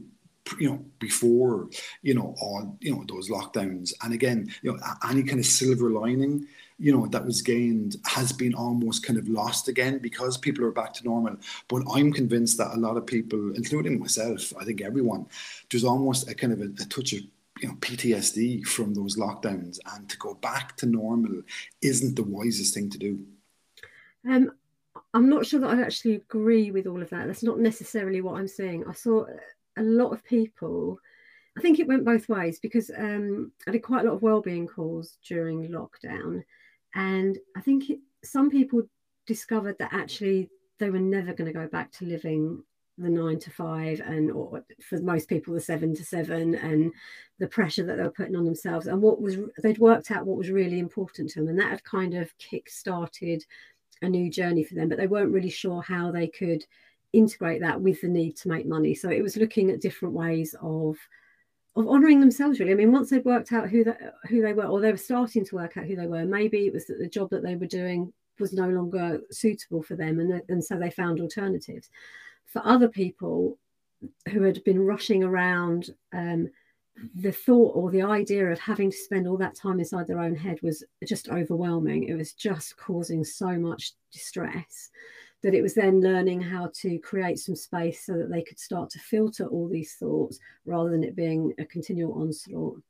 you 0.58 0.70
know 0.70 0.84
before 1.00 1.70
you 2.02 2.14
know 2.14 2.34
all 2.42 2.78
you 2.80 2.92
know 2.92 3.04
those 3.08 3.30
lockdowns 3.30 3.94
and 4.04 4.14
again 4.14 4.52
you 4.64 4.72
know 4.72 4.80
any 5.08 5.22
kind 5.22 5.40
of 5.40 5.46
silver 5.46 5.92
lining 5.92 6.48
you 6.80 6.96
know 6.96 7.06
that 7.08 7.26
was 7.26 7.42
gained 7.42 7.98
has 8.06 8.32
been 8.32 8.56
almost 8.56 9.06
kind 9.06 9.20
of 9.20 9.28
lost 9.28 9.68
again 9.68 10.00
because 10.00 10.38
people 10.38 10.66
are 10.66 10.72
back 10.72 10.94
to 10.94 11.04
normal 11.04 11.36
but 11.68 11.84
i'm 11.94 12.12
convinced 12.12 12.58
that 12.58 12.74
a 12.74 12.80
lot 12.80 12.98
of 12.98 13.06
people 13.06 13.54
including 13.56 14.00
myself 14.00 14.54
i 14.60 14.64
think 14.64 14.82
everyone 14.82 15.26
there's 15.70 15.84
almost 15.84 16.30
a 16.30 16.34
kind 16.34 16.54
of 16.54 16.62
a, 16.62 16.70
a 16.82 16.86
touch 16.86 17.14
of 17.14 17.22
you 17.62 17.68
know 17.68 17.76
PTSD 17.76 18.66
from 18.66 18.94
those 18.94 19.18
lockdowns, 19.18 19.80
and 19.94 20.10
to 20.10 20.18
go 20.18 20.36
back 20.36 20.76
to 20.78 20.86
normal 20.86 21.42
isn't 21.82 22.16
the 22.16 22.24
wisest 22.24 22.74
thing 22.74 22.90
to 22.90 22.98
do. 22.98 23.20
Um, 24.30 24.52
I'm 25.14 25.30
not 25.30 25.46
sure 25.46 25.60
that 25.60 25.70
I 25.78 25.82
actually 25.82 26.16
agree 26.16 26.72
with 26.72 26.88
all 26.88 27.02
of 27.02 27.10
that. 27.10 27.28
That's 27.28 27.44
not 27.44 27.60
necessarily 27.60 28.22
what 28.22 28.36
I'm 28.36 28.48
saying. 28.48 28.86
I 28.88 28.94
saw 28.94 29.26
a 29.78 29.84
lot 29.84 30.12
of 30.12 30.24
people. 30.26 31.00
I 31.58 31.62
think 31.62 31.80
it 31.80 31.88
went 31.88 32.06
both 32.06 32.30
ways 32.30 32.60
because 32.60 32.92
um, 32.96 33.52
I 33.68 33.72
did 33.72 33.84
quite 33.84 34.06
a 34.06 34.08
lot 34.08 34.16
of 34.16 34.22
well-being 34.22 34.68
calls 34.68 35.18
during 35.28 35.70
lockdown, 35.70 36.44
and 36.96 37.38
I 37.56 37.62
think 37.62 37.90
it, 37.90 38.00
some 38.24 38.50
people 38.50 38.84
discovered 39.26 39.78
that 39.80 39.94
actually 39.94 40.50
they 40.80 40.90
were 40.90 41.00
never 41.00 41.34
going 41.34 41.52
to 41.52 41.60
go 41.60 41.68
back 41.68 41.92
to 41.92 42.06
living 42.06 42.64
the 43.00 43.10
nine 43.10 43.40
to 43.40 43.50
five 43.50 44.02
and 44.02 44.32
or 44.32 44.64
for 44.82 45.00
most 45.02 45.30
people 45.30 45.54
the 45.54 45.62
seven 45.62 45.96
to 45.96 46.04
seven 46.04 46.56
and 46.56 46.92
the 47.40 47.48
pressure 47.48 47.84
that 47.84 47.96
they 47.98 48.04
were 48.04 48.12
putting 48.12 48.36
on 48.36 48.46
themselves. 48.46 48.88
And 48.88 49.02
what 49.02 49.22
was 49.22 49.38
they'd 49.64 49.78
worked 49.78 50.12
out 50.12 50.26
what 50.26 50.38
was 50.38 50.50
really 50.50 50.80
important 50.80 51.30
to 51.32 51.40
them 51.40 51.50
and 51.50 51.60
that 51.60 51.72
had 51.72 51.84
kind 51.84 52.14
of 52.14 52.38
kick 52.38 52.70
started 52.70 53.46
a 54.02 54.10
new 54.10 54.30
journey 54.30 54.64
for 54.64 54.76
them 54.76 54.88
but 54.88 54.98
they 54.98 55.08
weren't 55.08 55.34
really 55.34 55.50
sure 55.50 55.82
how 55.82 56.12
they 56.12 56.28
could 56.28 56.64
integrate 57.14 57.62
that 57.62 57.80
with 57.82 58.02
the 58.02 58.08
need 58.08 58.36
to 58.38 58.50
make 58.50 58.66
money. 58.66 58.94
So 58.94 59.10
it 59.10 59.24
was 59.24 59.38
looking 59.38 59.72
at 59.72 59.82
different 59.82 60.14
ways 60.14 60.56
of 60.62 60.98
of 61.76 61.88
honoring 61.88 62.20
themselves 62.20 62.60
really. 62.60 62.72
I 62.72 62.76
mean 62.76 62.92
once 62.92 63.10
they'd 63.10 63.24
worked 63.24 63.54
out 63.54 63.70
who 63.70 63.84
that 63.86 64.16
who 64.28 64.42
they 64.42 64.54
were 64.54 64.66
or 64.66 64.82
they 64.82 64.92
were 64.92 64.98
starting 64.98 65.46
to 65.46 65.56
work 65.56 65.78
out 65.78 65.86
who 65.86 65.96
they 65.96 66.08
were 66.08 66.26
maybe 66.26 66.68
it 66.68 66.74
was 66.74 66.86
that 66.88 67.00
the 67.00 67.08
job 67.08 67.30
that 67.30 67.44
they 67.44 67.56
were 67.56 67.68
doing 67.68 68.12
was 68.40 68.54
no 68.54 68.68
longer 68.70 69.20
suitable 69.32 69.84
for 69.84 69.96
them 69.96 70.20
and, 70.20 70.42
and 70.50 70.64
so 70.64 70.78
they 70.78 70.90
found 70.90 71.20
alternatives 71.20 71.90
for 72.52 72.66
other 72.66 72.88
people 72.88 73.58
who 74.30 74.42
had 74.42 74.64
been 74.64 74.80
rushing 74.80 75.24
around, 75.24 75.92
um, 76.14 76.50
the 77.16 77.32
thought 77.32 77.76
or 77.76 77.92
the 77.92 78.02
idea 78.02 78.46
of 78.48 78.60
having 78.60 78.92
to 78.92 78.98
spend 78.98 79.28
all 79.28 79.38
that 79.38 79.56
time 79.56 79.80
inside 79.80 80.08
their 80.08 80.20
own 80.20 80.36
head 80.36 80.60
was 80.62 80.84
just 81.06 81.30
overwhelming. 81.30 82.04
It 82.06 82.16
was 82.16 82.34
just 82.34 82.76
causing 82.78 83.24
so 83.24 83.58
much 83.58 83.94
distress 84.12 84.90
that 85.42 85.54
it 85.54 85.62
was 85.62 85.74
then 85.74 86.02
learning 86.02 86.42
how 86.42 86.70
to 86.74 87.00
create 87.00 87.40
some 87.40 87.56
space 87.56 88.06
so 88.06 88.18
that 88.18 88.30
they 88.30 88.42
could 88.42 88.60
start 88.60 88.90
to 88.90 89.00
filter 89.00 89.46
all 89.46 89.70
these 89.70 89.94
thoughts 89.94 90.40
rather 90.66 90.90
than 90.90 91.04
it 91.04 91.16
being 91.16 91.54
a 91.60 91.66
continual 91.66 92.20
onslaught. 92.22 92.82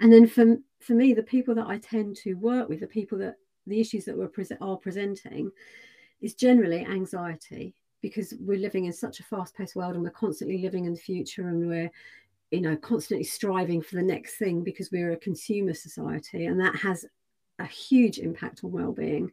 And 0.00 0.10
then 0.10 0.26
for, 0.26 0.56
for 0.80 0.94
me, 0.94 1.12
the 1.12 1.22
people 1.22 1.54
that 1.56 1.66
I 1.66 1.78
tend 1.78 2.16
to 2.18 2.34
work 2.34 2.68
with, 2.68 2.80
the 2.80 2.86
people 2.86 3.18
that 3.18 3.36
the 3.66 3.80
issues 3.80 4.06
that 4.06 4.16
we're 4.16 4.28
pre- 4.28 4.46
are 4.60 4.76
presenting, 4.76 5.50
is 6.22 6.34
generally 6.34 6.86
anxiety 6.86 7.74
because 8.00 8.34
we're 8.40 8.58
living 8.58 8.84
in 8.84 8.92
such 8.92 9.20
a 9.20 9.24
fast-paced 9.24 9.76
world 9.76 9.94
and 9.94 10.02
we're 10.02 10.10
constantly 10.10 10.58
living 10.58 10.84
in 10.84 10.94
the 10.94 11.00
future 11.00 11.48
and 11.48 11.66
we're 11.66 11.90
you 12.50 12.60
know 12.60 12.76
constantly 12.76 13.24
striving 13.24 13.82
for 13.82 13.96
the 13.96 14.02
next 14.02 14.36
thing 14.36 14.62
because 14.62 14.90
we're 14.90 15.12
a 15.12 15.16
consumer 15.16 15.74
society 15.74 16.46
and 16.46 16.60
that 16.60 16.74
has 16.76 17.04
a 17.58 17.66
huge 17.66 18.18
impact 18.18 18.62
on 18.64 18.72
well-being. 18.72 19.32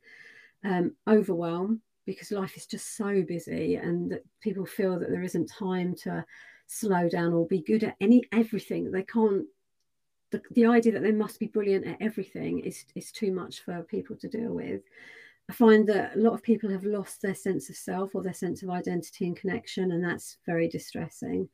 Um, 0.64 0.96
overwhelm 1.08 1.82
because 2.08 2.32
life 2.32 2.58
is 2.58 2.66
just 2.66 2.98
so 2.98 3.22
busy 3.22 3.76
and 3.76 4.20
people 4.42 4.66
feel 4.66 4.98
that 5.00 5.12
there 5.12 5.22
isn't 5.22 5.46
time 5.48 5.96
to 5.96 6.26
slow 6.68 7.08
down 7.08 7.34
or 7.34 7.46
be 7.46 7.62
good 7.62 7.84
at 7.84 7.96
any 8.02 8.24
everything. 8.32 8.92
They 8.92 9.04
can't 9.04 9.46
the, 10.32 10.42
the 10.52 10.66
idea 10.66 10.92
that 10.94 11.04
they 11.04 11.12
must 11.12 11.40
be 11.40 11.48
brilliant 11.48 11.86
at 11.86 12.02
everything 12.02 12.60
is 12.60 12.86
is 12.96 13.12
too 13.12 13.32
much 13.32 13.62
for 13.62 13.84
people 13.84 14.16
to 14.18 14.28
deal 14.28 14.54
with 14.54 14.82
I 15.50 15.54
find 15.54 15.88
that 15.88 16.16
a 16.16 16.20
lot 16.20 16.34
of 16.34 16.42
people 16.42 16.70
have 16.72 16.86
lost 16.86 17.22
their 17.22 17.36
sense 17.36 17.70
of 17.70 17.76
self 17.76 18.16
or 18.16 18.24
their 18.24 18.34
sense 18.34 18.64
of 18.64 18.70
identity 18.70 19.28
and 19.28 19.38
connection, 19.38 19.92
and 19.92 20.04
that's 20.04 20.38
very 20.46 20.68
distressing. 20.68 21.48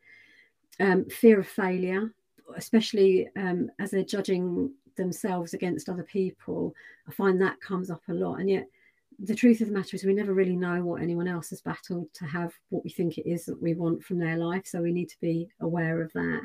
Um, 0.80 1.06
fear 1.10 1.40
of 1.40 1.48
failure, 1.48 2.14
especially 2.56 3.28
um, 3.36 3.70
as 3.80 3.92
they're 3.92 4.04
judging 4.04 4.72
themselves 4.96 5.54
against 5.54 5.90
other 5.90 6.04
people, 6.04 6.74
I 7.08 7.12
find 7.12 7.42
that 7.42 7.60
comes 7.62 7.90
up 7.90 8.02
a 8.10 8.14
lot. 8.14 8.40
And 8.40 8.50
yet, 8.50 8.68
the 9.20 9.36
truth 9.36 9.62
of 9.62 9.68
the 9.68 9.74
matter 9.74 9.96
is, 9.96 10.06
we 10.06 10.14
never 10.14 10.34
really 10.34 10.56
know 10.56 10.84
what 10.84 11.02
anyone 11.02 11.28
else 11.28 11.50
has 11.50 11.62
battled 11.62 12.12
to 12.14 12.26
have 12.26 12.54
what 12.70 12.84
we 12.84 12.90
think 12.90 13.18
it 13.18 13.30
is 13.30 13.46
that 13.46 13.62
we 13.62 13.74
want 13.74 14.04
from 14.04 14.18
their 14.18 14.38
life. 14.38 14.66
So 14.66 14.82
we 14.82 14.94
need 14.94 15.10
to 15.10 15.20
be 15.20 15.50
aware 15.60 16.02
of 16.02 16.14
that. 16.14 16.42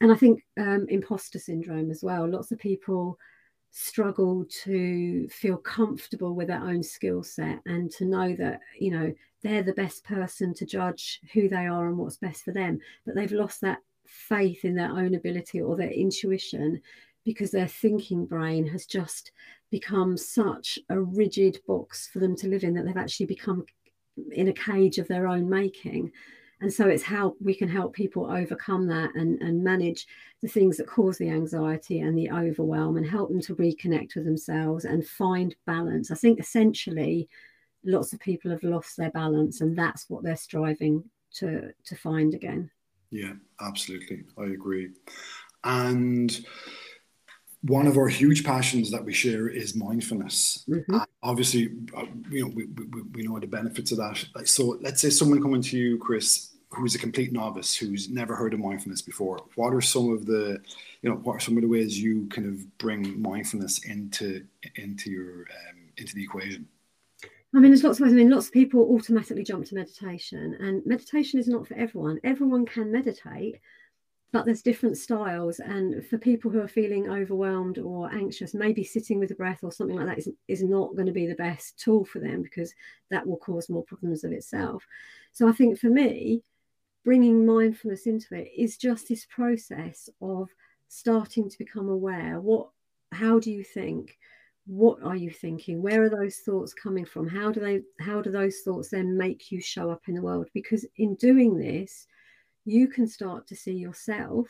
And 0.00 0.12
I 0.12 0.14
think 0.14 0.44
um, 0.60 0.86
imposter 0.90 1.38
syndrome 1.38 1.90
as 1.90 2.04
well. 2.04 2.28
Lots 2.28 2.52
of 2.52 2.58
people 2.58 3.18
struggle 3.70 4.44
to 4.64 5.28
feel 5.28 5.56
comfortable 5.56 6.34
with 6.34 6.48
their 6.48 6.62
own 6.62 6.82
skill 6.82 7.22
set 7.22 7.60
and 7.66 7.90
to 7.90 8.04
know 8.04 8.34
that 8.34 8.60
you 8.78 8.90
know 8.90 9.12
they're 9.42 9.62
the 9.62 9.72
best 9.74 10.04
person 10.04 10.54
to 10.54 10.66
judge 10.66 11.20
who 11.32 11.48
they 11.48 11.66
are 11.66 11.88
and 11.88 11.98
what's 11.98 12.16
best 12.16 12.44
for 12.44 12.52
them 12.52 12.78
but 13.04 13.14
they've 13.14 13.32
lost 13.32 13.60
that 13.60 13.78
faith 14.06 14.64
in 14.64 14.74
their 14.74 14.90
own 14.90 15.14
ability 15.14 15.60
or 15.60 15.76
their 15.76 15.90
intuition 15.90 16.80
because 17.24 17.50
their 17.50 17.68
thinking 17.68 18.24
brain 18.24 18.66
has 18.66 18.86
just 18.86 19.32
become 19.70 20.16
such 20.16 20.78
a 20.88 20.98
rigid 20.98 21.58
box 21.66 22.08
for 22.08 22.20
them 22.20 22.34
to 22.34 22.48
live 22.48 22.64
in 22.64 22.72
that 22.72 22.86
they've 22.86 22.96
actually 22.96 23.26
become 23.26 23.64
in 24.32 24.48
a 24.48 24.52
cage 24.52 24.98
of 24.98 25.06
their 25.08 25.28
own 25.28 25.48
making 25.48 26.10
and 26.60 26.72
so 26.72 26.88
it's 26.88 27.02
how 27.02 27.34
we 27.40 27.54
can 27.54 27.68
help 27.68 27.94
people 27.94 28.30
overcome 28.30 28.86
that 28.88 29.14
and, 29.14 29.40
and 29.40 29.62
manage 29.62 30.06
the 30.42 30.48
things 30.48 30.76
that 30.76 30.88
cause 30.88 31.16
the 31.18 31.30
anxiety 31.30 32.00
and 32.00 32.18
the 32.18 32.30
overwhelm 32.30 32.96
and 32.96 33.08
help 33.08 33.28
them 33.28 33.40
to 33.42 33.54
reconnect 33.54 34.16
with 34.16 34.24
themselves 34.24 34.84
and 34.84 35.06
find 35.06 35.54
balance. 35.66 36.10
I 36.10 36.16
think 36.16 36.40
essentially 36.40 37.28
lots 37.84 38.12
of 38.12 38.20
people 38.20 38.50
have 38.50 38.64
lost 38.64 38.96
their 38.96 39.10
balance 39.10 39.60
and 39.60 39.78
that's 39.78 40.10
what 40.10 40.24
they're 40.24 40.36
striving 40.36 41.04
to 41.34 41.72
to 41.84 41.96
find 41.96 42.34
again. 42.34 42.70
Yeah, 43.10 43.34
absolutely. 43.60 44.24
I 44.36 44.44
agree. 44.46 44.90
And 45.64 46.44
one 47.62 47.86
of 47.86 47.96
our 47.96 48.08
huge 48.08 48.44
passions 48.44 48.90
that 48.90 49.04
we 49.04 49.12
share 49.12 49.48
is 49.48 49.74
mindfulness. 49.74 50.64
Mm-hmm. 50.68 50.98
obviously, 51.22 51.70
uh, 51.96 52.04
you 52.30 52.44
know, 52.44 52.52
we, 52.54 52.66
we, 52.66 53.02
we 53.14 53.22
know 53.22 53.38
the 53.40 53.46
benefits 53.46 53.90
of 53.92 53.98
that. 53.98 54.48
So 54.48 54.78
let's 54.80 55.00
say 55.02 55.10
someone 55.10 55.42
coming 55.42 55.62
to 55.62 55.76
you, 55.76 55.98
Chris, 55.98 56.47
who's 56.70 56.94
a 56.94 56.98
complete 56.98 57.32
novice, 57.32 57.74
who's 57.74 58.10
never 58.10 58.36
heard 58.36 58.54
of 58.54 58.60
mindfulness 58.60 59.02
before. 59.02 59.40
What 59.54 59.72
are 59.72 59.80
some 59.80 60.12
of 60.12 60.26
the, 60.26 60.60
you 61.02 61.10
know, 61.10 61.16
what 61.16 61.36
are 61.36 61.40
some 61.40 61.56
of 61.56 61.62
the 61.62 61.68
ways 61.68 62.00
you 62.00 62.26
kind 62.28 62.46
of 62.46 62.78
bring 62.78 63.20
mindfulness 63.20 63.84
into 63.84 64.44
into 64.76 65.10
your 65.10 65.40
um, 65.40 65.78
into 65.96 66.14
the 66.14 66.22
equation? 66.22 66.68
I 67.54 67.60
mean, 67.60 67.70
there's 67.70 67.84
lots 67.84 67.98
of 67.98 68.04
ways. 68.04 68.12
I 68.12 68.16
mean, 68.16 68.30
lots 68.30 68.48
of 68.48 68.52
people 68.52 68.82
automatically 68.94 69.44
jump 69.44 69.64
to 69.66 69.74
meditation, 69.74 70.56
and 70.60 70.84
meditation 70.84 71.40
is 71.40 71.48
not 71.48 71.66
for 71.66 71.74
everyone. 71.74 72.20
Everyone 72.22 72.66
can 72.66 72.92
meditate, 72.92 73.58
but 74.32 74.44
there's 74.44 74.60
different 74.62 74.98
styles 74.98 75.58
and 75.60 76.04
for 76.06 76.18
people 76.18 76.50
who 76.50 76.60
are 76.60 76.68
feeling 76.68 77.08
overwhelmed 77.08 77.78
or 77.78 78.12
anxious 78.12 78.54
maybe 78.54 78.84
sitting 78.84 79.18
with 79.18 79.30
the 79.30 79.34
breath 79.34 79.60
or 79.62 79.72
something 79.72 79.96
like 79.96 80.06
that 80.06 80.18
is, 80.18 80.28
is 80.48 80.62
not 80.62 80.94
going 80.94 81.06
to 81.06 81.12
be 81.12 81.26
the 81.26 81.34
best 81.34 81.78
tool 81.78 82.04
for 82.04 82.18
them 82.18 82.42
because 82.42 82.74
that 83.10 83.26
will 83.26 83.38
cause 83.38 83.70
more 83.70 83.84
problems 83.84 84.24
of 84.24 84.32
itself 84.32 84.86
so 85.32 85.48
i 85.48 85.52
think 85.52 85.78
for 85.78 85.88
me 85.88 86.42
bringing 87.04 87.46
mindfulness 87.46 88.06
into 88.06 88.34
it 88.34 88.50
is 88.56 88.76
just 88.76 89.08
this 89.08 89.26
process 89.26 90.08
of 90.20 90.48
starting 90.88 91.48
to 91.48 91.58
become 91.58 91.88
aware. 91.88 92.40
What 92.40 92.68
how 93.12 93.38
do 93.38 93.50
you 93.50 93.64
think? 93.64 94.18
What 94.66 95.02
are 95.02 95.16
you 95.16 95.30
thinking? 95.30 95.80
Where 95.80 96.02
are 96.02 96.10
those 96.10 96.36
thoughts 96.38 96.74
coming 96.74 97.06
from? 97.06 97.26
How 97.26 97.50
do 97.50 97.60
they 97.60 97.82
how 98.00 98.20
do 98.20 98.30
those 98.30 98.60
thoughts 98.60 98.90
then 98.90 99.16
make 99.16 99.50
you 99.50 99.60
show 99.60 99.90
up 99.90 100.02
in 100.08 100.14
the 100.14 100.22
world? 100.22 100.48
Because 100.52 100.84
in 100.96 101.14
doing 101.14 101.58
this 101.58 102.06
you 102.64 102.86
can 102.86 103.06
start 103.06 103.46
to 103.46 103.56
see 103.56 103.72
yourself 103.72 104.48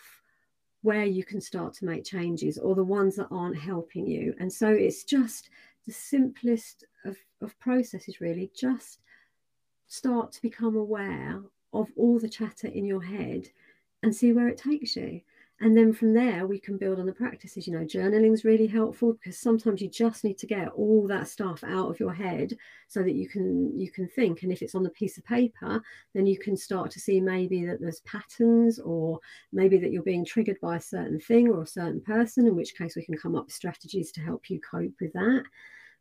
where 0.82 1.04
you 1.04 1.24
can 1.24 1.40
start 1.40 1.74
to 1.74 1.84
make 1.84 2.04
changes 2.04 2.58
or 2.58 2.74
the 2.74 2.84
ones 2.84 3.16
that 3.16 3.28
aren't 3.30 3.58
helping 3.58 4.06
you. 4.06 4.34
And 4.40 4.52
so 4.52 4.68
it's 4.68 5.04
just 5.04 5.50
the 5.86 5.92
simplest 5.92 6.84
of, 7.04 7.16
of 7.40 7.58
processes, 7.58 8.20
really, 8.20 8.50
just 8.58 9.00
start 9.86 10.32
to 10.32 10.42
become 10.42 10.76
aware 10.76 11.40
of 11.72 11.88
all 11.96 12.18
the 12.18 12.28
chatter 12.28 12.68
in 12.68 12.84
your 12.84 13.02
head 13.02 13.48
and 14.02 14.14
see 14.14 14.32
where 14.32 14.48
it 14.48 14.58
takes 14.58 14.96
you. 14.96 15.20
And 15.60 15.76
then 15.76 15.92
from 15.92 16.14
there 16.14 16.46
we 16.46 16.60
can 16.60 16.78
build 16.78 17.00
on 17.00 17.06
the 17.06 17.12
practices. 17.12 17.66
You 17.66 17.72
know 17.72 17.84
journaling 17.84 18.32
is 18.32 18.44
really 18.44 18.68
helpful 18.68 19.14
because 19.14 19.38
sometimes 19.38 19.82
you 19.82 19.88
just 19.88 20.22
need 20.22 20.38
to 20.38 20.46
get 20.46 20.68
all 20.68 21.08
that 21.08 21.26
stuff 21.26 21.64
out 21.64 21.90
of 21.90 21.98
your 21.98 22.14
head 22.14 22.56
so 22.86 23.02
that 23.02 23.14
you 23.14 23.28
can 23.28 23.76
you 23.76 23.90
can 23.90 24.06
think. 24.08 24.44
And 24.44 24.52
if 24.52 24.62
it's 24.62 24.76
on 24.76 24.86
a 24.86 24.90
piece 24.90 25.18
of 25.18 25.24
paper 25.24 25.82
then 26.14 26.26
you 26.26 26.38
can 26.38 26.56
start 26.56 26.92
to 26.92 27.00
see 27.00 27.20
maybe 27.20 27.66
that 27.66 27.80
there's 27.80 28.00
patterns 28.00 28.78
or 28.78 29.18
maybe 29.52 29.78
that 29.78 29.90
you're 29.90 30.02
being 30.04 30.24
triggered 30.24 30.60
by 30.60 30.76
a 30.76 30.80
certain 30.80 31.18
thing 31.18 31.48
or 31.48 31.62
a 31.62 31.66
certain 31.66 32.00
person 32.02 32.46
in 32.46 32.54
which 32.54 32.76
case 32.76 32.94
we 32.94 33.04
can 33.04 33.18
come 33.18 33.34
up 33.34 33.46
with 33.46 33.54
strategies 33.54 34.12
to 34.12 34.20
help 34.20 34.48
you 34.48 34.60
cope 34.60 34.94
with 35.00 35.12
that 35.14 35.42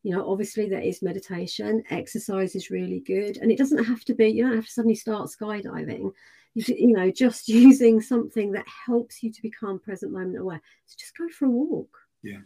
you 0.07 0.15
know 0.15 0.25
obviously 0.25 0.69
there 0.69 0.79
is 0.79 1.01
meditation 1.01 1.83
exercise 1.89 2.55
is 2.55 2.69
really 2.69 3.01
good 3.01 3.35
and 3.35 3.51
it 3.51 3.57
doesn't 3.57 3.83
have 3.83 4.05
to 4.05 4.13
be 4.13 4.29
you 4.29 4.41
don't 4.41 4.55
have 4.55 4.65
to 4.65 4.71
suddenly 4.71 4.95
start 4.95 5.29
skydiving. 5.29 6.13
You 6.55 6.93
know 6.93 7.11
just 7.11 7.49
using 7.65 7.99
something 7.99 8.53
that 8.53 8.65
helps 8.85 9.21
you 9.21 9.33
to 9.33 9.41
become 9.41 9.79
present 9.79 10.13
moment 10.13 10.39
aware. 10.39 10.61
So 10.85 10.95
just 10.97 11.17
go 11.17 11.27
for 11.27 11.47
a 11.47 11.49
walk. 11.49 11.89
Yeah. 12.23 12.39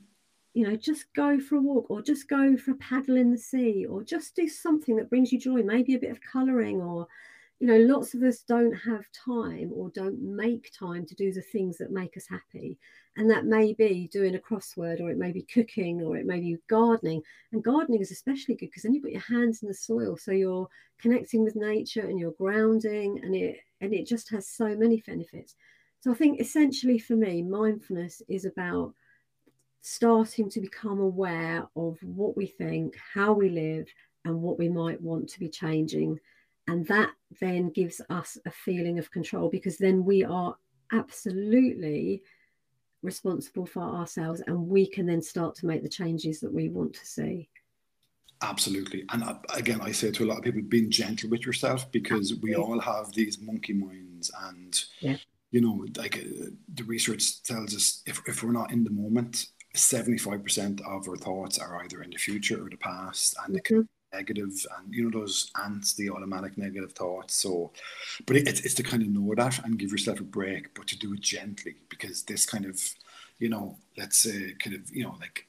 You 0.56 0.68
know 0.68 0.76
just 0.76 1.06
go 1.16 1.40
for 1.40 1.58
a 1.58 1.62
walk 1.62 1.86
or 1.92 2.02
just 2.02 2.28
go 2.28 2.58
for 2.58 2.72
a 2.72 2.78
paddle 2.78 3.16
in 3.16 3.32
the 3.32 3.38
sea 3.38 3.86
or 3.86 4.04
just 4.04 4.36
do 4.36 4.50
something 4.50 4.96
that 4.96 5.12
brings 5.12 5.32
you 5.32 5.38
joy 5.38 5.62
maybe 5.62 5.94
a 5.94 6.00
bit 6.00 6.10
of 6.10 6.20
coloring 6.20 6.82
or 6.82 7.08
you 7.62 7.68
know 7.68 7.78
lots 7.78 8.14
of 8.14 8.24
us 8.24 8.40
don't 8.42 8.74
have 8.74 9.06
time 9.14 9.72
or 9.74 9.90
don't 9.92 10.20
make 10.20 10.72
time 10.78 11.06
to 11.06 11.16
do 11.16 11.32
the 11.32 11.42
things 11.42 11.78
that 11.78 11.92
make 11.92 12.18
us 12.18 12.26
happy 12.28 12.78
and 13.18 13.30
that 13.30 13.46
may 13.46 13.74
be 13.74 14.10
doing 14.12 14.36
a 14.36 14.40
crossword 14.40 15.00
or 15.00 15.10
it 15.12 15.18
may 15.18 15.32
be 15.32 15.44
cooking 15.44 16.02
or 16.02 16.18
it 16.18 16.26
may 16.26 16.40
be 16.40 16.58
gardening 16.68 17.22
and 17.52 17.64
gardening 17.64 18.02
is 18.02 18.12
especially 18.12 18.56
good 18.56 18.68
because 18.68 18.84
then 18.84 18.94
you've 18.94 19.04
got 19.04 19.12
your 19.12 19.22
hands 19.22 19.62
in 19.62 19.68
the 19.68 19.74
soil 19.74 20.18
so 20.18 20.32
you're 20.32 20.68
connecting 21.00 21.44
with 21.44 21.56
nature 21.56 22.02
and 22.08 22.20
you're 22.20 22.32
grounding 22.32 23.20
and 23.24 23.36
it 23.36 23.58
and 23.82 23.94
it 23.94 24.06
just 24.06 24.30
has 24.30 24.48
so 24.48 24.76
many 24.76 25.04
benefits. 25.06 25.56
So 26.00 26.12
I 26.12 26.16
think 26.16 26.40
essentially 26.40 27.00
for 27.00 27.16
me, 27.16 27.42
mindfulness 27.42 28.22
is 28.30 28.46
about 28.46 28.94
starting 29.82 30.50
to 30.52 30.62
become 30.62 31.00
aware 31.00 31.68
of 31.76 31.98
what 32.02 32.38
we 32.38 32.46
think, 32.46 32.96
how 33.14 33.34
we 33.34 33.50
live, 33.50 33.88
and 34.24 34.42
what 34.42 34.60
we 34.60 34.70
might 34.70 35.02
want 35.02 35.28
to 35.30 35.40
be 35.40 35.50
changing. 35.50 36.20
And 36.68 36.86
that 36.88 37.12
then 37.40 37.70
gives 37.70 38.02
us 38.10 38.38
a 38.46 38.52
feeling 38.52 39.00
of 39.00 39.12
control 39.12 39.50
because 39.50 39.78
then 39.78 40.06
we 40.06 40.24
are 40.24 40.56
absolutely 40.92 42.22
responsible 43.02 43.66
for 43.66 43.82
ourselves 43.82 44.42
and 44.46 44.68
we 44.68 44.88
can 44.88 45.06
then 45.06 45.22
start 45.22 45.56
to 45.56 45.66
make 45.66 45.82
the 45.82 45.90
changes 45.90 46.40
that 46.40 46.54
we 46.54 46.70
want 46.70 46.94
to 46.94 47.06
see. 47.06 47.50
Absolutely. 48.44 49.06
And 49.12 49.24
uh, 49.24 49.36
again, 49.54 49.82
I 49.82 49.92
say 49.92 50.12
to 50.12 50.24
a 50.24 50.28
lot 50.28 50.40
of 50.40 50.44
people, 50.44 50.62
being 50.64 50.90
gentle 50.90 51.30
with 51.30 51.46
yourself 51.46 51.92
because 51.92 52.36
we 52.42 52.56
all 52.56 52.80
have 52.80 53.12
these 53.14 53.40
monkey 53.40 53.74
minds. 53.74 54.32
And, 54.44 54.80
yeah. 55.00 55.18
you 55.52 55.62
know, 55.62 55.86
like 55.96 56.18
uh, 56.18 56.50
the 56.74 56.84
research 56.84 57.44
tells 57.44 57.76
us 57.76 58.02
if, 58.08 58.20
if 58.28 58.44
we're 58.44 58.52
not 58.52 58.72
in 58.72 58.84
the 58.84 58.90
moment, 58.90 59.46
75% 59.76 60.82
of 60.82 61.08
our 61.08 61.18
thoughts 61.18 61.60
are 61.60 61.84
either 61.84 62.02
in 62.02 62.10
the 62.10 62.18
future 62.18 62.66
or 62.66 62.70
the 62.70 62.78
past. 62.78 63.36
And 63.46 63.56
mm-hmm. 63.56 63.82
Negative 64.14 64.66
and 64.78 64.94
you 64.94 65.04
know 65.04 65.20
those 65.20 65.52
ants 65.64 65.94
the 65.94 66.10
automatic 66.10 66.58
negative 66.58 66.92
thoughts 66.94 67.36
so 67.36 67.72
but 68.26 68.36
it, 68.36 68.48
it's, 68.48 68.62
it's 68.62 68.74
to 68.74 68.84
kind 68.84 69.02
of 69.02 69.10
know 69.10 69.34
that 69.36 69.64
and 69.64 69.80
give 69.80 69.92
yourself 69.92 70.20
a 70.20 70.24
break 70.24 70.74
but 70.74 70.88
to 70.88 70.98
do 70.98 71.14
it 71.14 71.22
gently 71.22 71.76
because 71.90 72.24
this 72.24 72.46
kind 72.46 72.66
of 72.66 72.80
you 73.40 73.50
know 73.50 73.78
let's 73.98 74.18
say 74.18 74.54
kind 74.60 74.76
of 74.76 74.82
you 74.92 75.04
know 75.04 75.16
like 75.20 75.48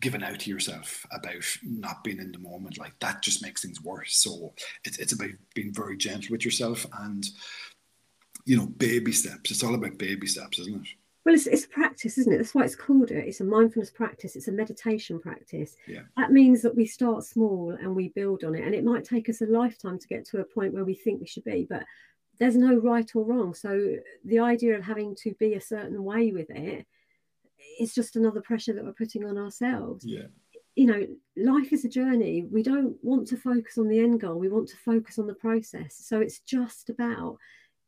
giving 0.00 0.22
out 0.22 0.38
to 0.40 0.50
yourself 0.50 1.06
about 1.10 1.44
not 1.62 2.04
being 2.04 2.18
in 2.18 2.32
the 2.32 2.38
moment 2.38 2.78
like 2.78 2.98
that 3.00 3.22
just 3.22 3.42
makes 3.42 3.62
things 3.62 3.82
worse. 3.82 4.16
So 4.16 4.52
it's, 4.84 4.98
it's 4.98 5.12
about 5.12 5.30
being 5.54 5.72
very 5.72 5.96
gentle 5.96 6.32
with 6.32 6.44
yourself 6.44 6.86
and 7.00 7.26
you 8.44 8.56
know 8.56 8.66
baby 8.66 9.12
steps. 9.12 9.50
It's 9.50 9.64
all 9.64 9.74
about 9.74 9.98
baby 9.98 10.26
steps 10.26 10.58
isn't 10.58 10.82
it 10.82 10.88
well 11.26 11.34
it's, 11.34 11.46
it's 11.46 11.66
a 11.66 11.68
practice 11.68 12.16
isn't 12.16 12.32
it 12.32 12.38
that's 12.38 12.54
why 12.54 12.64
it's 12.64 12.74
called 12.74 13.10
it 13.10 13.26
it's 13.28 13.40
a 13.40 13.44
mindfulness 13.44 13.90
practice 13.90 14.34
it's 14.34 14.48
a 14.48 14.52
meditation 14.52 15.20
practice 15.20 15.76
yeah. 15.86 16.00
that 16.16 16.32
means 16.32 16.62
that 16.62 16.74
we 16.74 16.86
start 16.86 17.22
small 17.24 17.76
and 17.78 17.94
we 17.94 18.08
build 18.08 18.44
on 18.44 18.54
it 18.54 18.64
and 18.64 18.74
it 18.74 18.84
might 18.84 19.04
take 19.04 19.28
us 19.28 19.42
a 19.42 19.46
lifetime 19.46 19.98
to 19.98 20.08
get 20.08 20.24
to 20.24 20.38
a 20.38 20.44
point 20.44 20.72
where 20.72 20.84
we 20.84 20.94
think 20.94 21.20
we 21.20 21.26
should 21.26 21.44
be 21.44 21.66
but 21.68 21.84
there's 22.38 22.56
no 22.56 22.76
right 22.76 23.14
or 23.14 23.24
wrong 23.24 23.52
so 23.52 23.96
the 24.24 24.38
idea 24.38 24.74
of 24.74 24.82
having 24.82 25.14
to 25.14 25.34
be 25.38 25.54
a 25.54 25.60
certain 25.60 26.02
way 26.02 26.32
with 26.32 26.48
it 26.50 26.86
it's 27.78 27.94
just 27.94 28.16
another 28.16 28.40
pressure 28.40 28.72
that 28.72 28.84
we're 28.84 28.92
putting 28.92 29.24
on 29.24 29.38
ourselves. 29.38 30.04
Yeah. 30.06 30.26
You 30.74 30.86
know, 30.86 31.06
life 31.36 31.72
is 31.72 31.84
a 31.84 31.88
journey. 31.88 32.44
We 32.50 32.62
don't 32.62 32.96
want 33.02 33.28
to 33.28 33.36
focus 33.36 33.78
on 33.78 33.88
the 33.88 33.98
end 33.98 34.20
goal. 34.20 34.38
We 34.38 34.48
want 34.48 34.68
to 34.68 34.76
focus 34.76 35.18
on 35.18 35.26
the 35.26 35.34
process. 35.34 35.96
So 35.98 36.20
it's 36.20 36.40
just 36.40 36.90
about 36.90 37.38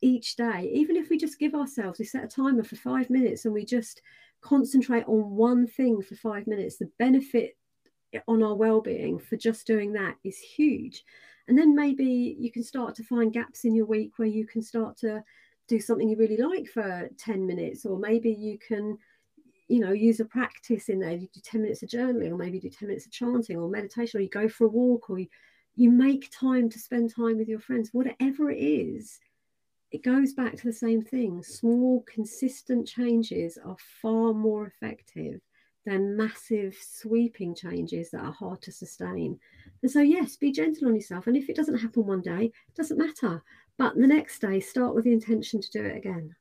each 0.01 0.37
day, 0.37 0.71
even 0.73 0.97
if 0.97 1.11
we 1.11 1.19
just 1.19 1.39
give 1.39 1.55
ourselves, 1.55 1.99
we 1.99 2.05
set 2.05 2.25
a 2.25 2.29
timer 2.29 2.63
for 2.63 2.77
five 2.77 3.11
minutes 3.11 3.45
and 3.45 3.55
we 3.55 3.65
just 3.65 4.03
concentrate 4.41 5.05
on 5.07 5.37
one 5.37 5.67
thing 5.67 6.03
for 6.03 6.15
five 6.15 6.47
minutes, 6.47 6.77
the 6.77 6.91
benefit 6.99 7.57
on 8.27 8.43
our 8.43 8.55
well-being 8.55 9.19
for 9.19 9.37
just 9.37 9.67
doing 9.67 9.93
that 9.93 10.17
is 10.25 10.39
huge. 10.39 11.05
And 11.49 11.59
then 11.59 11.75
maybe 11.75 12.37
you 12.39 12.51
can 12.51 12.63
start 12.63 12.95
to 12.97 13.05
find 13.05 13.33
gaps 13.33 13.65
in 13.65 13.75
your 13.75 13.87
week 13.87 14.13
where 14.19 14.29
you 14.29 14.47
can 14.47 14.63
start 14.63 14.97
to 14.99 15.23
do 15.67 15.81
something 15.81 16.09
you 16.09 16.17
really 16.17 16.37
like 16.37 16.67
for 16.69 17.09
10 17.19 17.47
minutes, 17.47 17.85
or 17.85 17.99
maybe 17.99 18.31
you 18.31 18.59
can 18.59 18.99
you 19.69 19.81
know, 19.81 19.93
use 19.93 20.19
a 20.19 20.25
practice 20.25 20.89
in 20.89 20.99
there. 20.99 21.13
You 21.13 21.29
do 21.33 21.41
10 21.43 21.63
minutes 21.63 21.83
of 21.83 21.91
journaling, 21.91 22.31
or 22.31 22.37
maybe 22.37 22.59
do 22.59 22.71
10 22.71 22.89
minutes 22.89 23.07
of 23.07 23.13
chanting 23.13 23.59
or 23.59 23.69
meditation, 23.69 24.19
or 24.19 24.23
you 24.23 24.31
go 24.31 24.49
for 24.49 24.65
a 24.65 24.69
walk, 24.69 25.11
or 25.11 25.19
you, 25.19 25.29
you 25.77 25.91
make 25.91 26.31
time 26.31 26.71
to 26.71 26.79
spend 26.79 27.15
time 27.15 27.37
with 27.37 27.49
your 27.49 27.61
friends, 27.61 27.91
whatever 27.93 28.51
it 28.51 28.59
is, 28.59 29.21
it 29.91 30.03
goes 30.03 30.33
back 30.35 30.57
to 30.57 30.65
the 30.65 30.73
same 30.73 31.03
thing. 31.03 31.43
Small, 31.43 32.05
consistent 32.07 32.87
changes 32.87 33.59
are 33.65 33.77
far 34.03 34.35
more 34.35 34.67
effective 34.67 35.41
than 35.87 36.17
massive, 36.17 36.77
sweeping 36.81 37.55
changes 37.55 38.11
that 38.11 38.23
are 38.23 38.33
hard 38.33 38.61
to 38.63 38.73
sustain. 38.73 39.39
And 39.83 39.91
so, 39.91 40.01
yes, 40.01 40.37
be 40.37 40.53
gentle 40.53 40.89
on 40.89 40.95
yourself. 40.95 41.27
And 41.27 41.37
if 41.37 41.49
it 41.49 41.57
doesn't 41.57 41.79
happen 41.79 42.07
one 42.07 42.21
day, 42.21 42.53
it 42.69 42.75
doesn't 42.77 42.99
matter. 42.99 43.43
But 43.79 43.95
the 43.97 44.07
next 44.07 44.41
day, 44.41 44.61
start 44.61 44.95
with 44.95 45.05
the 45.05 45.13
intention 45.13 45.61
to 45.61 45.71
do 45.71 45.85
it 45.85 45.97
again. 45.97 46.35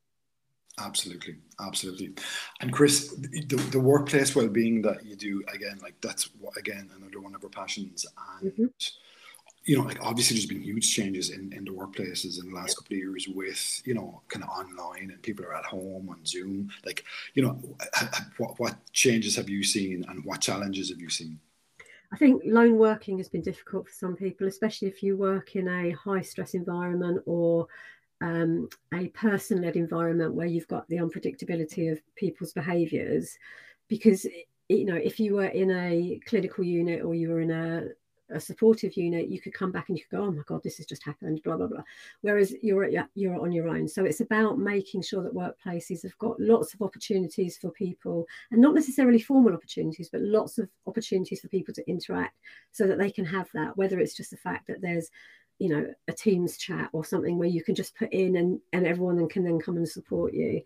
Absolutely, 0.80 1.38
absolutely. 1.60 2.14
And 2.62 2.72
Chris, 2.72 3.16
the, 3.16 3.56
the 3.72 3.80
workplace 3.80 4.36
well-being 4.36 4.82
that 4.84 5.06
you 5.06 5.16
do 5.16 5.44
again, 5.54 5.80
like 5.82 5.96
that's 6.02 6.30
again 6.58 6.90
another 6.96 7.20
one 7.20 7.34
of 7.34 7.44
our 7.44 7.50
passions. 7.50 8.06
And 8.42 8.52
mm-hmm. 8.52 8.66
You 9.68 9.78
know, 9.78 9.84
like 9.84 10.00
obviously 10.02 10.36
there's 10.36 10.46
been 10.46 10.62
huge 10.62 10.96
changes 10.96 11.30
in, 11.30 11.52
in 11.52 11.66
the 11.66 11.72
workplaces 11.72 12.42
in 12.42 12.50
the 12.50 12.56
last 12.56 12.78
couple 12.78 12.96
of 12.96 13.00
years 13.00 13.28
with 13.28 13.82
you 13.86 13.94
know 13.94 14.22
kind 14.30 14.44
of 14.44 14.50
online 14.50 15.12
and 15.12 15.22
people 15.22 15.46
are 15.46 15.54
at 15.54 15.66
home 15.66 16.10
on 16.10 16.26
Zoom. 16.26 16.72
Like 16.86 17.04
you 17.34 17.44
know, 17.44 17.60
what 18.38 18.58
what 18.60 18.76
changes 18.94 19.36
have 19.36 19.50
you 19.50 19.64
seen 19.64 20.06
and 20.08 20.24
what 20.24 20.40
challenges 20.40 20.90
have 20.90 21.02
you 21.02 21.10
seen? 21.10 21.38
I 22.14 22.16
think 22.16 22.44
lone 22.46 22.78
working 22.78 23.18
has 23.18 23.28
been 23.28 23.42
difficult 23.42 23.88
for 23.88 23.94
some 23.94 24.16
people, 24.16 24.48
especially 24.48 24.88
if 24.88 25.04
you 25.04 25.18
work 25.18 25.58
in 25.58 25.68
a 25.68 25.92
high 25.92 26.22
stress 26.22 26.54
environment 26.54 27.22
or 27.26 27.68
um, 28.22 28.70
a 28.94 29.10
person 29.10 29.62
led 29.62 29.76
environment 29.76 30.34
where 30.34 30.48
you've 30.48 30.70
got 30.70 30.88
the 30.88 30.98
unpredictability 30.98 31.92
of 31.92 32.00
people's 32.16 32.54
behaviors. 32.54 33.38
Because, 33.90 34.26
you 34.70 34.86
know, 34.86 34.96
if 34.96 35.20
you 35.20 35.36
were 35.36 35.48
in 35.48 35.70
a 35.72 36.22
clinical 36.26 36.64
unit 36.64 37.04
or 37.04 37.14
you 37.14 37.30
were 37.30 37.42
in 37.42 37.52
a, 37.52 37.88
a 38.30 38.40
supportive 38.40 38.98
unit, 38.98 39.30
you 39.30 39.40
could 39.40 39.54
come 39.54 39.72
back 39.72 39.90
and 39.90 39.98
you 39.98 40.04
could 40.04 40.18
go, 40.18 40.24
oh 40.24 40.32
my 40.32 40.44
God, 40.46 40.62
this 40.64 40.78
has 40.78 40.86
just 40.86 41.04
happened, 41.04 41.42
blah, 41.44 41.58
blah, 41.58 41.68
blah. 41.68 41.84
Whereas 42.22 42.54
you're, 42.62 42.90
you're 43.16 43.40
on 43.40 43.52
your 43.52 43.70
own. 43.70 43.88
So 43.88 44.06
it's 44.06 44.22
about 44.22 44.60
making 44.60 45.02
sure 45.02 45.24
that 45.24 45.34
workplaces 45.34 46.04
have 46.04 46.18
got 46.18 46.40
lots 46.40 46.74
of 46.74 46.82
opportunities 46.82 47.58
for 47.58 47.72
people 47.72 48.26
and 48.52 48.62
not 48.62 48.76
necessarily 48.76 49.20
formal 49.20 49.54
opportunities, 49.54 50.10
but 50.10 50.22
lots 50.22 50.58
of 50.58 50.70
opportunities 50.86 51.42
for 51.42 51.48
people 51.48 51.74
to 51.74 51.90
interact 51.90 52.36
so 52.72 52.88
that 52.88 52.98
they 52.98 53.12
can 53.12 53.26
have 53.26 53.50
that, 53.54 53.78
whether 53.78 54.00
it's 54.00 54.16
just 54.16 54.32
the 54.32 54.38
fact 54.38 54.68
that 54.68 54.82
there's 54.82 55.10
you 55.60 55.70
know 55.70 55.92
a 56.08 56.14
teams 56.14 56.56
chat 56.58 56.90
or 56.94 57.04
something 57.04 57.38
where 57.38 57.48
you 57.48 57.64
can 57.64 57.74
just 57.74 57.96
put 57.96 58.14
in 58.14 58.36
and 58.36 58.60
and 58.74 58.86
everyone 58.86 59.28
can 59.28 59.44
then 59.44 59.60
come 59.60 59.76
and 59.78 59.90
support 59.90 60.32
you 60.32 60.62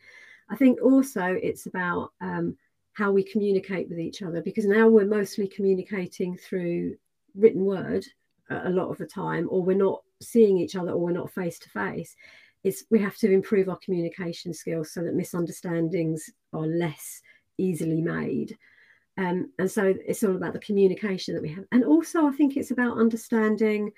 i 0.50 0.56
think 0.58 0.82
also 0.82 1.38
it's 1.42 1.66
about 1.66 2.12
um, 2.20 2.58
how 2.94 3.12
we 3.12 3.24
communicate 3.24 3.88
with 3.90 4.00
each 4.00 4.22
other 4.22 4.42
because 4.42 4.66
now 4.66 4.88
we're 4.88 5.06
mostly 5.06 5.48
communicating 5.48 6.36
through 6.36 6.96
written 7.36 7.66
word 7.66 8.06
a 8.50 8.70
lot 8.70 8.90
of 8.90 8.98
the 8.98 9.06
time 9.06 9.48
or 9.50 9.64
we're 9.64 9.78
not 9.78 10.02
seeing 10.22 10.58
each 10.58 10.76
other 10.76 10.92
or 10.92 10.98
we're 10.98 11.12
not 11.12 11.32
face 11.32 11.58
to 11.58 11.70
face 11.70 12.16
it's 12.64 12.84
we 12.92 13.00
have 13.00 13.18
to 13.18 13.32
improve 13.32 13.70
our 13.70 13.78
communication 13.78 14.54
skills 14.54 14.92
so 14.92 15.04
that 15.04 15.16
misunderstandings 15.16 16.30
are 16.54 16.68
less 16.68 17.22
easily 17.58 18.02
made. 18.02 18.58
Um, 19.18 19.52
and 19.60 19.70
so 19.70 19.94
it's 20.06 20.24
all 20.24 20.36
about 20.36 20.54
the 20.54 20.60
communication 20.60 21.34
that 21.34 21.42
we 21.42 21.50
have. 21.50 21.66
And 21.72 21.84
also 21.84 22.28
i 22.28 22.32
think 22.32 22.56
it's 22.56 22.72
about 22.72 22.98
understanding 22.98 23.92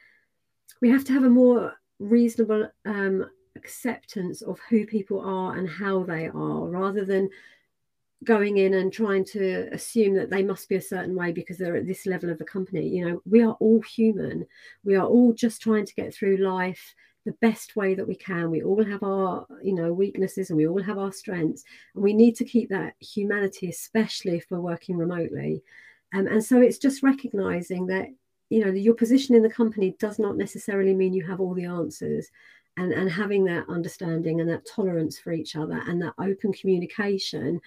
we 0.82 0.90
have 0.90 1.04
to 1.06 1.14
have 1.14 1.24
a 1.24 1.30
more 1.30 1.74
reasonable 2.00 2.70
um, 2.86 3.26
acceptance 3.56 4.42
of 4.42 4.60
who 4.70 4.86
people 4.86 5.22
are 5.22 5.56
and 5.56 5.70
how 5.70 6.04
they 6.04 6.28
are 6.28 6.68
rather 6.68 7.06
than 7.06 7.30
going 8.24 8.58
in 8.58 8.76
and 8.76 8.92
trying 8.92 9.26
to 9.26 9.68
assume 9.72 10.14
that 10.16 10.30
they 10.30 10.44
must 10.44 10.70
be 10.70 10.76
a 10.76 10.82
certain 10.82 11.16
way 11.16 11.32
because 11.32 11.58
they're 11.58 11.76
at 11.76 11.88
this 11.88 12.06
level 12.06 12.30
of 12.30 12.38
the 12.38 12.46
company. 12.46 12.88
You 12.88 13.06
know, 13.06 13.22
we 13.26 13.44
are 13.44 13.56
all 13.60 13.82
human. 13.82 14.46
We 14.84 14.96
are 14.96 15.06
all 15.06 15.34
just 15.34 15.62
trying 15.62 15.86
to 15.86 15.96
get 15.96 16.14
through 16.14 16.38
life 16.38 16.96
the 17.26 17.34
best 17.34 17.76
way 17.76 17.96
that 17.96 18.08
we 18.08 18.16
can. 18.16 18.52
We 18.52 18.64
all 18.64 18.84
have 18.84 19.04
our, 19.04 19.46
you 19.62 19.74
know, 19.74 19.94
weaknesses 19.94 20.50
and 20.50 20.58
we 20.58 20.68
all 20.68 20.82
have 20.82 20.98
our 20.98 21.12
strengths. 21.12 21.64
And 21.96 22.04
we 22.04 22.14
need 22.14 22.36
to 22.38 22.46
keep 22.46 22.70
that 22.70 22.96
humanity, 23.00 23.70
especially 23.70 24.38
if 24.38 24.46
we're 24.50 24.60
working 24.60 24.98
remotely. 24.98 25.64
Um, 26.14 26.28
and 26.28 26.44
so 26.44 26.62
it's 26.62 26.78
just 26.78 27.04
recognizing 27.04 27.88
that, 27.88 28.08
you 28.50 28.64
know, 28.64 28.72
your 28.72 28.94
position 28.94 29.36
in 29.36 29.42
the 29.42 29.50
company 29.50 29.96
does 30.00 30.20
not 30.20 30.38
necessarily 30.38 30.94
mean 30.94 31.14
you 31.14 31.26
have 31.26 31.40
all 31.40 31.54
the 31.54 31.66
answers. 31.66 32.30
And, 32.76 32.92
and 32.92 33.10
having 33.10 33.46
that 33.46 33.70
understanding 33.70 34.42
and 34.42 34.50
that 34.50 34.66
tolerance 34.66 35.20
for 35.20 35.32
each 35.32 35.56
other 35.56 35.80
and 35.86 36.02
that 36.02 36.16
open 36.18 36.52
communication 36.54 37.62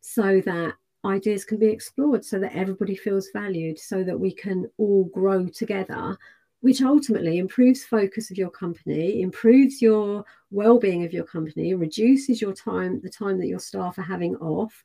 so 0.00 0.40
that 0.44 0.74
ideas 1.04 1.44
can 1.44 1.58
be 1.58 1.66
explored 1.66 2.24
so 2.24 2.38
that 2.38 2.54
everybody 2.54 2.94
feels 2.94 3.30
valued 3.32 3.78
so 3.78 4.04
that 4.04 4.18
we 4.18 4.32
can 4.32 4.66
all 4.76 5.04
grow 5.04 5.46
together 5.46 6.16
which 6.60 6.82
ultimately 6.82 7.38
improves 7.38 7.84
focus 7.84 8.30
of 8.30 8.36
your 8.36 8.50
company 8.50 9.22
improves 9.22 9.80
your 9.80 10.24
well-being 10.50 11.04
of 11.04 11.12
your 11.12 11.24
company 11.24 11.72
reduces 11.74 12.40
your 12.40 12.52
time 12.52 13.00
the 13.02 13.08
time 13.08 13.38
that 13.38 13.46
your 13.46 13.58
staff 13.58 13.96
are 13.96 14.02
having 14.02 14.36
off 14.36 14.84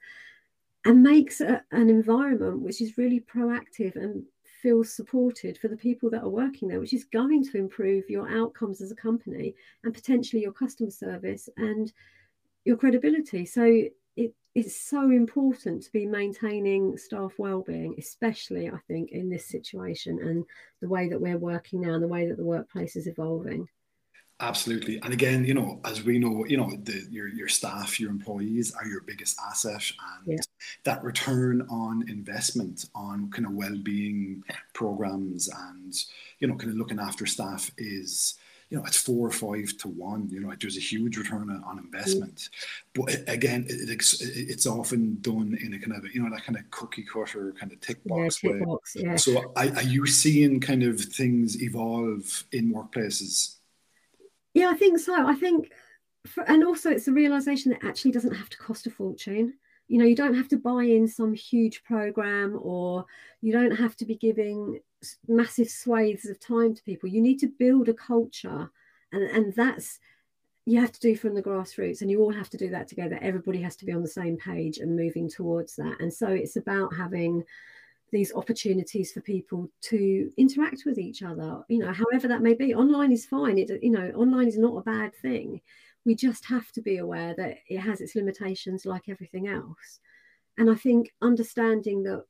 and 0.86 1.04
makes 1.04 1.42
a, 1.42 1.62
an 1.72 1.90
environment 1.90 2.62
which 2.62 2.80
is 2.82 2.98
really 2.98 3.20
proactive 3.20 3.96
and 3.98 4.24
feels 4.62 4.94
supported 4.94 5.58
for 5.58 5.68
the 5.68 5.76
people 5.76 6.10
that 6.10 6.24
are 6.24 6.30
working 6.30 6.70
there 6.70 6.80
which 6.80 6.94
is 6.94 7.04
going 7.04 7.44
to 7.44 7.58
improve 7.58 8.10
your 8.10 8.30
outcomes 8.30 8.80
as 8.80 8.92
a 8.92 8.96
company 8.96 9.54
and 9.84 9.94
potentially 9.94 10.42
your 10.42 10.54
customer 10.54 10.90
service 10.90 11.50
and 11.58 11.92
your 12.66 12.76
credibility. 12.76 13.46
So 13.46 13.84
it's 14.56 14.76
so 14.76 15.12
important 15.12 15.84
to 15.84 15.92
be 15.92 16.06
maintaining 16.06 16.98
staff 16.98 17.34
well-being 17.38 17.94
especially 17.98 18.70
i 18.70 18.78
think 18.88 19.12
in 19.12 19.30
this 19.30 19.46
situation 19.46 20.18
and 20.22 20.46
the 20.82 20.88
way 20.88 21.10
that 21.10 21.20
we're 21.22 21.38
working 21.38 21.82
now 21.82 21.94
and 21.94 22.04
the 22.04 22.08
way 22.08 22.28
that 22.28 22.38
the 22.38 22.44
workplace 22.44 22.96
is 22.96 23.06
evolving 23.06 23.68
absolutely 24.42 25.00
and 25.04 25.14
again 25.14 25.46
you 25.46 25.54
know 25.54 25.80
as 25.86 26.04
we 26.04 26.20
know 26.20 26.46
you 26.46 26.58
know 26.58 26.70
the, 26.84 27.06
your 27.10 27.30
your 27.30 27.48
staff 27.48 28.00
your 28.00 28.10
employees 28.10 28.74
are 28.74 28.86
your 28.86 29.02
biggest 29.02 29.40
asset 29.50 29.92
and 30.18 30.34
yeah. 30.34 30.38
that 30.84 31.02
return 31.04 31.66
on 31.70 32.08
investment 32.10 32.86
on 32.96 33.30
kind 33.32 33.46
of 33.46 33.54
well-being 33.54 34.44
programs 34.74 35.48
and 35.70 35.94
you 36.40 36.48
know 36.48 36.56
kind 36.56 36.72
of 36.72 36.78
looking 36.78 37.00
after 37.00 37.26
staff 37.26 37.72
is 37.78 38.36
you 38.70 38.78
know, 38.78 38.84
it's 38.86 38.98
four 38.98 39.28
or 39.28 39.32
five 39.32 39.78
to 39.78 39.88
one. 39.88 40.28
You 40.30 40.40
know, 40.40 40.54
there's 40.60 40.78
a 40.78 40.82
huge 40.82 41.18
return 41.18 41.50
on 41.66 41.78
investment. 41.78 42.50
Mm. 42.96 43.06
But 43.06 43.34
again, 43.34 43.66
it, 43.70 43.90
it's 43.90 44.22
it's 44.22 44.66
often 44.66 45.18
done 45.22 45.58
in 45.62 45.74
a 45.74 45.80
kind 45.80 45.94
of 45.94 46.14
you 46.14 46.24
know 46.24 46.30
that 46.32 46.44
kind 46.44 46.58
of 46.58 46.70
cookie 46.72 47.04
cutter 47.04 47.54
kind 47.60 47.72
of 47.72 47.80
tick 47.82 48.04
box 48.06 48.44
yeah, 48.44 48.52
way. 48.52 48.60
Box, 48.62 48.96
yeah. 49.00 49.16
So, 49.16 49.54
are, 49.56 49.68
are 49.76 49.84
you 49.84 50.08
seeing 50.08 50.60
kind 50.60 50.84
of 50.84 51.00
things 51.00 51.62
evolve 51.62 52.46
in 52.52 52.74
workplaces? 52.74 53.56
Yeah, 54.54 54.70
I 54.70 54.74
think 54.76 55.00
so. 55.00 55.28
I 55.28 55.36
think, 55.36 55.72
for, 56.26 56.44
and 56.44 56.64
also 56.64 56.90
it's 56.90 57.06
the 57.06 57.14
realization 57.14 57.72
that 57.72 57.84
actually 57.84 58.12
doesn't 58.12 58.34
have 58.34 58.50
to 58.50 58.58
cost 58.58 58.88
a 58.88 58.90
fortune 58.90 59.56
you 59.88 59.98
know 60.00 60.06
you 60.06 60.16
don't 60.16 60.36
have 60.36 60.48
to 60.50 60.58
buy 60.58 60.84
in 60.84 61.08
some 61.08 61.34
huge 61.34 61.84
program 61.84 62.58
or 62.62 63.06
you 63.42 63.52
don't 63.52 63.76
have 63.76 63.96
to 63.98 64.06
be 64.06 64.16
giving 64.16 64.80
massive 65.28 65.70
swathes 65.70 66.26
of 66.26 66.40
time 66.40 66.74
to 66.74 66.84
people. 66.84 67.10
You 67.10 67.22
need 67.22 67.40
to 67.40 67.48
build 67.48 67.90
a 67.90 67.94
culture 67.94 68.70
and 69.12 69.24
and 69.24 69.54
that's 69.54 70.00
you 70.68 70.80
have 70.82 70.92
to 70.92 71.00
do 71.00 71.16
from 71.16 71.36
the 71.36 71.44
grassroots 71.44 72.02
and 72.02 72.10
you 72.10 72.22
all 72.22 72.34
have 72.34 72.50
to 72.50 72.58
do 72.58 72.70
that 72.72 72.88
together. 72.88 73.20
Everybody 73.22 73.62
has 73.62 73.76
to 73.78 73.86
be 73.86 73.92
on 73.92 74.02
the 74.02 74.08
same 74.08 74.36
page 74.38 74.80
and 74.80 74.96
moving 74.96 75.30
towards 75.30 75.76
that. 75.76 75.98
And 76.00 76.12
so 76.12 76.28
it's 76.28 76.56
about 76.56 76.96
having 76.96 77.44
these 78.12 78.34
opportunities 78.34 79.12
for 79.12 79.22
people 79.22 79.70
to 79.82 80.32
interact 80.38 80.84
with 80.86 80.98
each 80.98 81.22
other 81.22 81.62
you 81.68 81.80
know 81.80 81.92
however 81.92 82.28
that 82.28 82.42
may 82.42 82.54
be. 82.54 82.74
Online 82.74 83.12
is 83.12 83.26
fine. 83.26 83.58
It 83.58 83.84
you 83.84 83.92
know 83.92 84.10
online 84.16 84.48
is 84.48 84.58
not 84.58 84.78
a 84.78 84.82
bad 84.82 85.14
thing 85.16 85.62
we 86.06 86.16
just 86.16 86.46
have 86.46 86.72
to 86.74 86.82
be 86.82 86.98
aware 86.98 87.34
that 87.36 87.58
it 87.68 87.80
has 87.80 88.00
its 88.00 88.16
limitations 88.16 88.86
like 88.86 89.10
everything 89.10 89.48
else. 89.48 90.00
And 90.58 90.70
I 90.70 90.76
think 90.76 91.12
understanding 91.22 92.04
that 92.04 92.24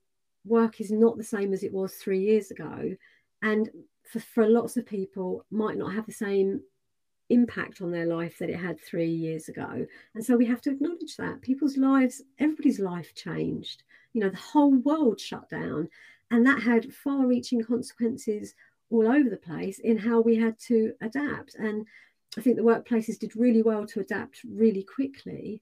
work 0.45 0.79
is 0.79 0.91
not 0.91 1.17
the 1.17 1.23
same 1.23 1.53
as 1.53 1.63
it 1.63 1.73
was 1.73 1.95
three 1.95 2.21
years 2.21 2.51
ago, 2.51 2.95
and 3.41 3.69
for, 4.03 4.19
for 4.19 4.47
lots 4.47 4.77
of 4.77 4.85
people, 4.85 5.45
might 5.51 5.77
not 5.77 5.93
have 5.93 6.05
the 6.05 6.11
same 6.11 6.61
impact 7.29 7.81
on 7.81 7.91
their 7.91 8.05
life 8.05 8.37
that 8.37 8.49
it 8.49 8.59
had 8.59 8.79
three 8.79 9.09
years 9.09 9.49
ago. 9.49 9.85
And 10.13 10.23
so 10.23 10.37
we 10.37 10.45
have 10.45 10.61
to 10.61 10.71
acknowledge 10.71 11.17
that 11.17 11.41
people's 11.41 11.75
lives, 11.75 12.21
everybody's 12.39 12.79
life 12.79 13.13
changed. 13.15 13.83
You 14.13 14.21
know, 14.21 14.29
the 14.29 14.37
whole 14.37 14.75
world 14.75 15.19
shut 15.19 15.49
down, 15.49 15.89
and 16.31 16.45
that 16.45 16.61
had 16.61 16.93
far 16.93 17.25
reaching 17.25 17.63
consequences 17.63 18.55
all 18.89 19.07
over 19.07 19.29
the 19.29 19.37
place 19.37 19.79
in 19.79 19.97
how 19.97 20.21
we 20.21 20.35
had 20.35 20.57
to 20.59 20.93
adapt. 21.01 21.55
And 21.55 21.85
I 22.37 22.41
think 22.41 22.57
the 22.57 22.63
workplaces 22.63 23.19
did 23.19 23.35
really 23.35 23.61
well 23.61 23.85
to 23.87 24.01
adapt 24.01 24.41
really 24.43 24.83
quickly, 24.83 25.61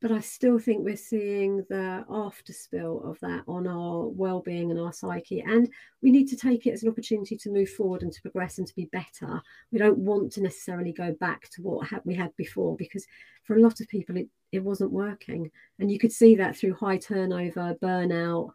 but 0.00 0.12
I 0.12 0.20
still 0.20 0.58
think 0.58 0.84
we're 0.84 0.96
seeing 0.96 1.64
the 1.68 2.04
after 2.10 2.52
spill 2.52 3.02
of 3.04 3.18
that 3.20 3.44
on 3.48 3.66
our 3.66 4.06
well-being 4.08 4.70
and 4.70 4.78
our 4.78 4.92
psyche, 4.92 5.40
and 5.40 5.68
we 6.02 6.10
need 6.10 6.28
to 6.28 6.36
take 6.36 6.66
it 6.66 6.72
as 6.72 6.82
an 6.82 6.88
opportunity 6.88 7.36
to 7.36 7.50
move 7.50 7.70
forward 7.70 8.02
and 8.02 8.12
to 8.12 8.22
progress 8.22 8.58
and 8.58 8.66
to 8.66 8.74
be 8.74 8.86
better. 8.86 9.40
We 9.72 9.78
don't 9.78 9.98
want 9.98 10.32
to 10.32 10.42
necessarily 10.42 10.92
go 10.92 11.12
back 11.18 11.48
to 11.50 11.62
what 11.62 11.88
we 12.06 12.14
had 12.14 12.34
before 12.36 12.76
because 12.76 13.06
for 13.44 13.56
a 13.56 13.60
lot 13.60 13.80
of 13.80 13.88
people 13.88 14.16
it, 14.16 14.28
it 14.52 14.62
wasn't 14.62 14.92
working, 14.92 15.50
and 15.78 15.90
you 15.90 15.98
could 15.98 16.12
see 16.12 16.36
that 16.36 16.56
through 16.56 16.74
high 16.74 16.98
turnover, 16.98 17.74
burnout, 17.82 18.50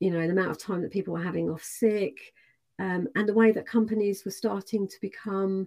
you 0.00 0.10
know, 0.10 0.26
the 0.26 0.32
amount 0.32 0.50
of 0.50 0.58
time 0.58 0.82
that 0.82 0.92
people 0.92 1.14
were 1.14 1.22
having 1.22 1.50
off 1.50 1.62
sick. 1.62 2.32
Um, 2.80 3.08
and 3.16 3.28
the 3.28 3.34
way 3.34 3.50
that 3.50 3.66
companies 3.66 4.24
were 4.24 4.30
starting 4.30 4.86
to 4.86 5.00
become 5.00 5.66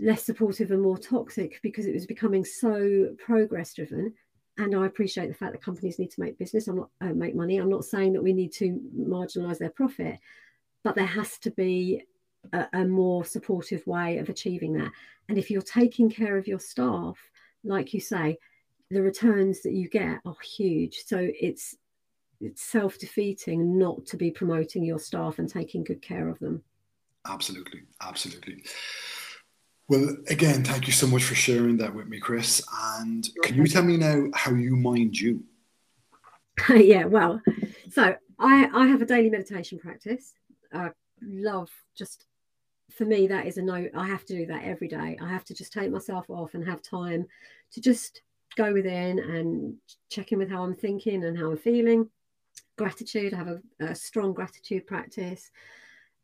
less 0.00 0.24
supportive 0.24 0.70
and 0.70 0.82
more 0.82 0.98
toxic 0.98 1.60
because 1.62 1.86
it 1.86 1.94
was 1.94 2.06
becoming 2.06 2.44
so 2.44 3.14
progress 3.18 3.74
driven 3.74 4.14
and 4.58 4.74
I 4.74 4.86
appreciate 4.86 5.28
the 5.28 5.34
fact 5.34 5.52
that 5.52 5.62
companies 5.62 5.98
need 5.98 6.10
to 6.10 6.20
make 6.20 6.36
business. 6.36 6.66
I'm 6.66 6.76
not 6.76 6.90
uh, 7.00 7.14
make 7.14 7.34
money. 7.34 7.58
I'm 7.58 7.70
not 7.70 7.84
saying 7.84 8.12
that 8.12 8.22
we 8.22 8.32
need 8.32 8.52
to 8.54 8.80
marginalize 8.96 9.58
their 9.58 9.70
profit, 9.70 10.18
but 10.82 10.96
there 10.96 11.06
has 11.06 11.38
to 11.38 11.50
be 11.52 12.02
a, 12.52 12.66
a, 12.72 12.84
more 12.84 13.24
supportive 13.24 13.86
way 13.86 14.18
of 14.18 14.28
achieving 14.28 14.72
that. 14.74 14.90
And 15.28 15.38
if 15.38 15.48
you're 15.50 15.62
taking 15.62 16.10
care 16.10 16.36
of 16.36 16.48
your 16.48 16.58
staff, 16.58 17.16
like 17.62 17.94
you 17.94 18.00
say, 18.00 18.38
the 18.90 19.00
returns 19.00 19.62
that 19.62 19.72
you 19.72 19.88
get 19.88 20.18
are 20.24 20.36
huge. 20.42 21.04
So 21.06 21.18
it's 21.20 21.76
it's 22.40 22.62
self 22.62 22.98
defeating 22.98 23.78
not 23.78 24.06
to 24.06 24.16
be 24.16 24.30
promoting 24.32 24.84
your 24.84 24.98
staff 24.98 25.38
and 25.38 25.48
taking 25.48 25.84
good 25.84 26.02
care 26.02 26.28
of 26.28 26.38
them. 26.40 26.62
Absolutely, 27.28 27.82
absolutely. 28.00 28.64
Well, 29.88 30.16
again, 30.28 30.64
thank 30.64 30.86
you 30.86 30.92
so 30.92 31.06
much 31.06 31.24
for 31.24 31.34
sharing 31.34 31.78
that 31.78 31.94
with 31.94 32.08
me, 32.08 32.18
Chris. 32.18 32.62
And 32.98 33.26
can 33.42 33.56
you 33.56 33.66
tell 33.66 33.82
me 33.82 33.96
now 33.96 34.26
how 34.34 34.52
you 34.52 34.76
mind 34.76 35.18
you? 35.18 35.42
yeah, 36.68 37.04
well, 37.04 37.40
so 37.90 38.14
I, 38.38 38.68
I 38.72 38.86
have 38.86 39.00
a 39.00 39.06
daily 39.06 39.30
meditation 39.30 39.78
practice. 39.78 40.34
I 40.72 40.90
love 41.22 41.70
just 41.96 42.26
for 42.92 43.04
me 43.04 43.26
that 43.26 43.46
is 43.46 43.58
a 43.58 43.62
no 43.62 43.88
i 43.94 44.06
have 44.06 44.24
to 44.24 44.34
do 44.34 44.46
that 44.46 44.64
every 44.64 44.88
day 44.88 45.16
i 45.20 45.28
have 45.28 45.44
to 45.44 45.54
just 45.54 45.72
take 45.72 45.90
myself 45.90 46.28
off 46.30 46.54
and 46.54 46.64
have 46.64 46.82
time 46.82 47.26
to 47.70 47.80
just 47.80 48.22
go 48.56 48.72
within 48.72 49.18
and 49.18 49.74
check 50.10 50.32
in 50.32 50.38
with 50.38 50.50
how 50.50 50.62
i'm 50.62 50.74
thinking 50.74 51.24
and 51.24 51.38
how 51.38 51.50
i'm 51.50 51.58
feeling 51.58 52.08
gratitude 52.76 53.34
i 53.34 53.36
have 53.36 53.48
a, 53.48 53.60
a 53.80 53.94
strong 53.94 54.32
gratitude 54.32 54.86
practice 54.86 55.50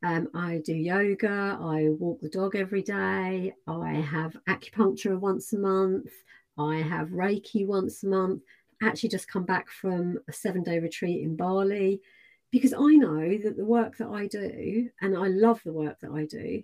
um, 0.05 0.29
I 0.35 0.61
do 0.63 0.75
yoga, 0.75 1.59
I 1.59 1.89
walk 1.89 2.21
the 2.21 2.29
dog 2.29 2.55
every 2.57 2.83
day, 2.83 3.55
I 3.67 3.93
have 3.93 4.37
acupuncture 4.47 5.19
once 5.19 5.55
a 5.55 5.59
month, 5.59 6.11
I 6.59 6.77
have 6.77 7.09
Reiki 7.09 7.67
once 7.67 8.03
a 8.03 8.09
month. 8.09 8.43
Actually, 8.83 9.09
just 9.09 9.29
come 9.29 9.45
back 9.45 9.71
from 9.71 10.19
a 10.29 10.33
seven 10.33 10.63
day 10.63 10.79
retreat 10.79 11.23
in 11.23 11.37
Bali 11.37 12.03
because 12.51 12.75
I 12.75 12.97
know 12.97 13.39
that 13.39 13.57
the 13.57 13.65
work 13.65 13.97
that 13.97 14.09
I 14.09 14.27
do, 14.27 14.91
and 15.01 15.17
I 15.17 15.29
love 15.29 15.63
the 15.65 15.73
work 15.73 15.99
that 16.01 16.11
I 16.11 16.27
do, 16.27 16.63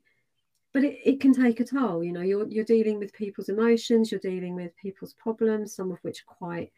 but 0.74 0.84
it, 0.84 0.98
it 1.02 1.20
can 1.22 1.32
take 1.32 1.60
a 1.60 1.64
toll. 1.64 2.04
You 2.04 2.12
know, 2.12 2.20
you're, 2.20 2.46
you're 2.46 2.62
dealing 2.62 2.98
with 2.98 3.14
people's 3.14 3.48
emotions, 3.48 4.10
you're 4.10 4.20
dealing 4.20 4.54
with 4.54 4.76
people's 4.76 5.14
problems, 5.14 5.74
some 5.74 5.90
of 5.90 5.98
which 6.02 6.24
are 6.28 6.34
quite 6.34 6.72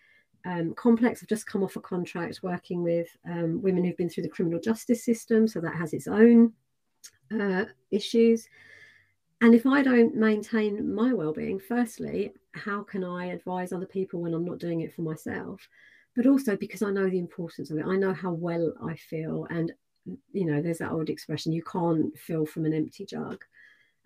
um, 0.44 0.74
complex. 0.74 1.22
I've 1.22 1.28
just 1.28 1.46
come 1.46 1.62
off 1.62 1.76
a 1.76 1.80
contract 1.80 2.40
working 2.42 2.82
with 2.82 3.08
um, 3.26 3.60
women 3.62 3.84
who've 3.84 3.96
been 3.96 4.08
through 4.08 4.24
the 4.24 4.28
criminal 4.28 4.60
justice 4.60 5.04
system, 5.04 5.46
so 5.46 5.60
that 5.60 5.74
has 5.74 5.92
its 5.92 6.08
own 6.08 6.52
uh, 7.38 7.64
issues. 7.90 8.48
And 9.40 9.54
if 9.54 9.66
I 9.66 9.82
don't 9.82 10.14
maintain 10.14 10.94
my 10.94 11.12
well-being, 11.12 11.58
firstly, 11.58 12.32
how 12.52 12.82
can 12.82 13.02
I 13.02 13.26
advise 13.26 13.72
other 13.72 13.86
people 13.86 14.20
when 14.20 14.34
I'm 14.34 14.44
not 14.44 14.58
doing 14.58 14.82
it 14.82 14.94
for 14.94 15.02
myself? 15.02 15.66
But 16.14 16.26
also 16.26 16.56
because 16.56 16.82
I 16.82 16.90
know 16.90 17.08
the 17.08 17.18
importance 17.18 17.70
of 17.70 17.78
it. 17.78 17.86
I 17.86 17.96
know 17.96 18.12
how 18.12 18.32
well 18.32 18.72
I 18.84 18.94
feel, 18.94 19.46
and 19.50 19.72
you 20.32 20.46
know, 20.46 20.60
there's 20.60 20.78
that 20.78 20.92
old 20.92 21.08
expression: 21.08 21.52
you 21.52 21.62
can't 21.62 22.16
fill 22.18 22.46
from 22.46 22.66
an 22.66 22.74
empty 22.74 23.06
jug. 23.06 23.42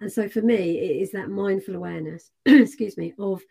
And 0.00 0.12
so 0.12 0.28
for 0.28 0.42
me, 0.42 0.78
it 0.78 1.02
is 1.02 1.12
that 1.12 1.30
mindful 1.30 1.74
awareness, 1.74 2.30
excuse 2.46 2.96
me, 2.96 3.14
of 3.18 3.42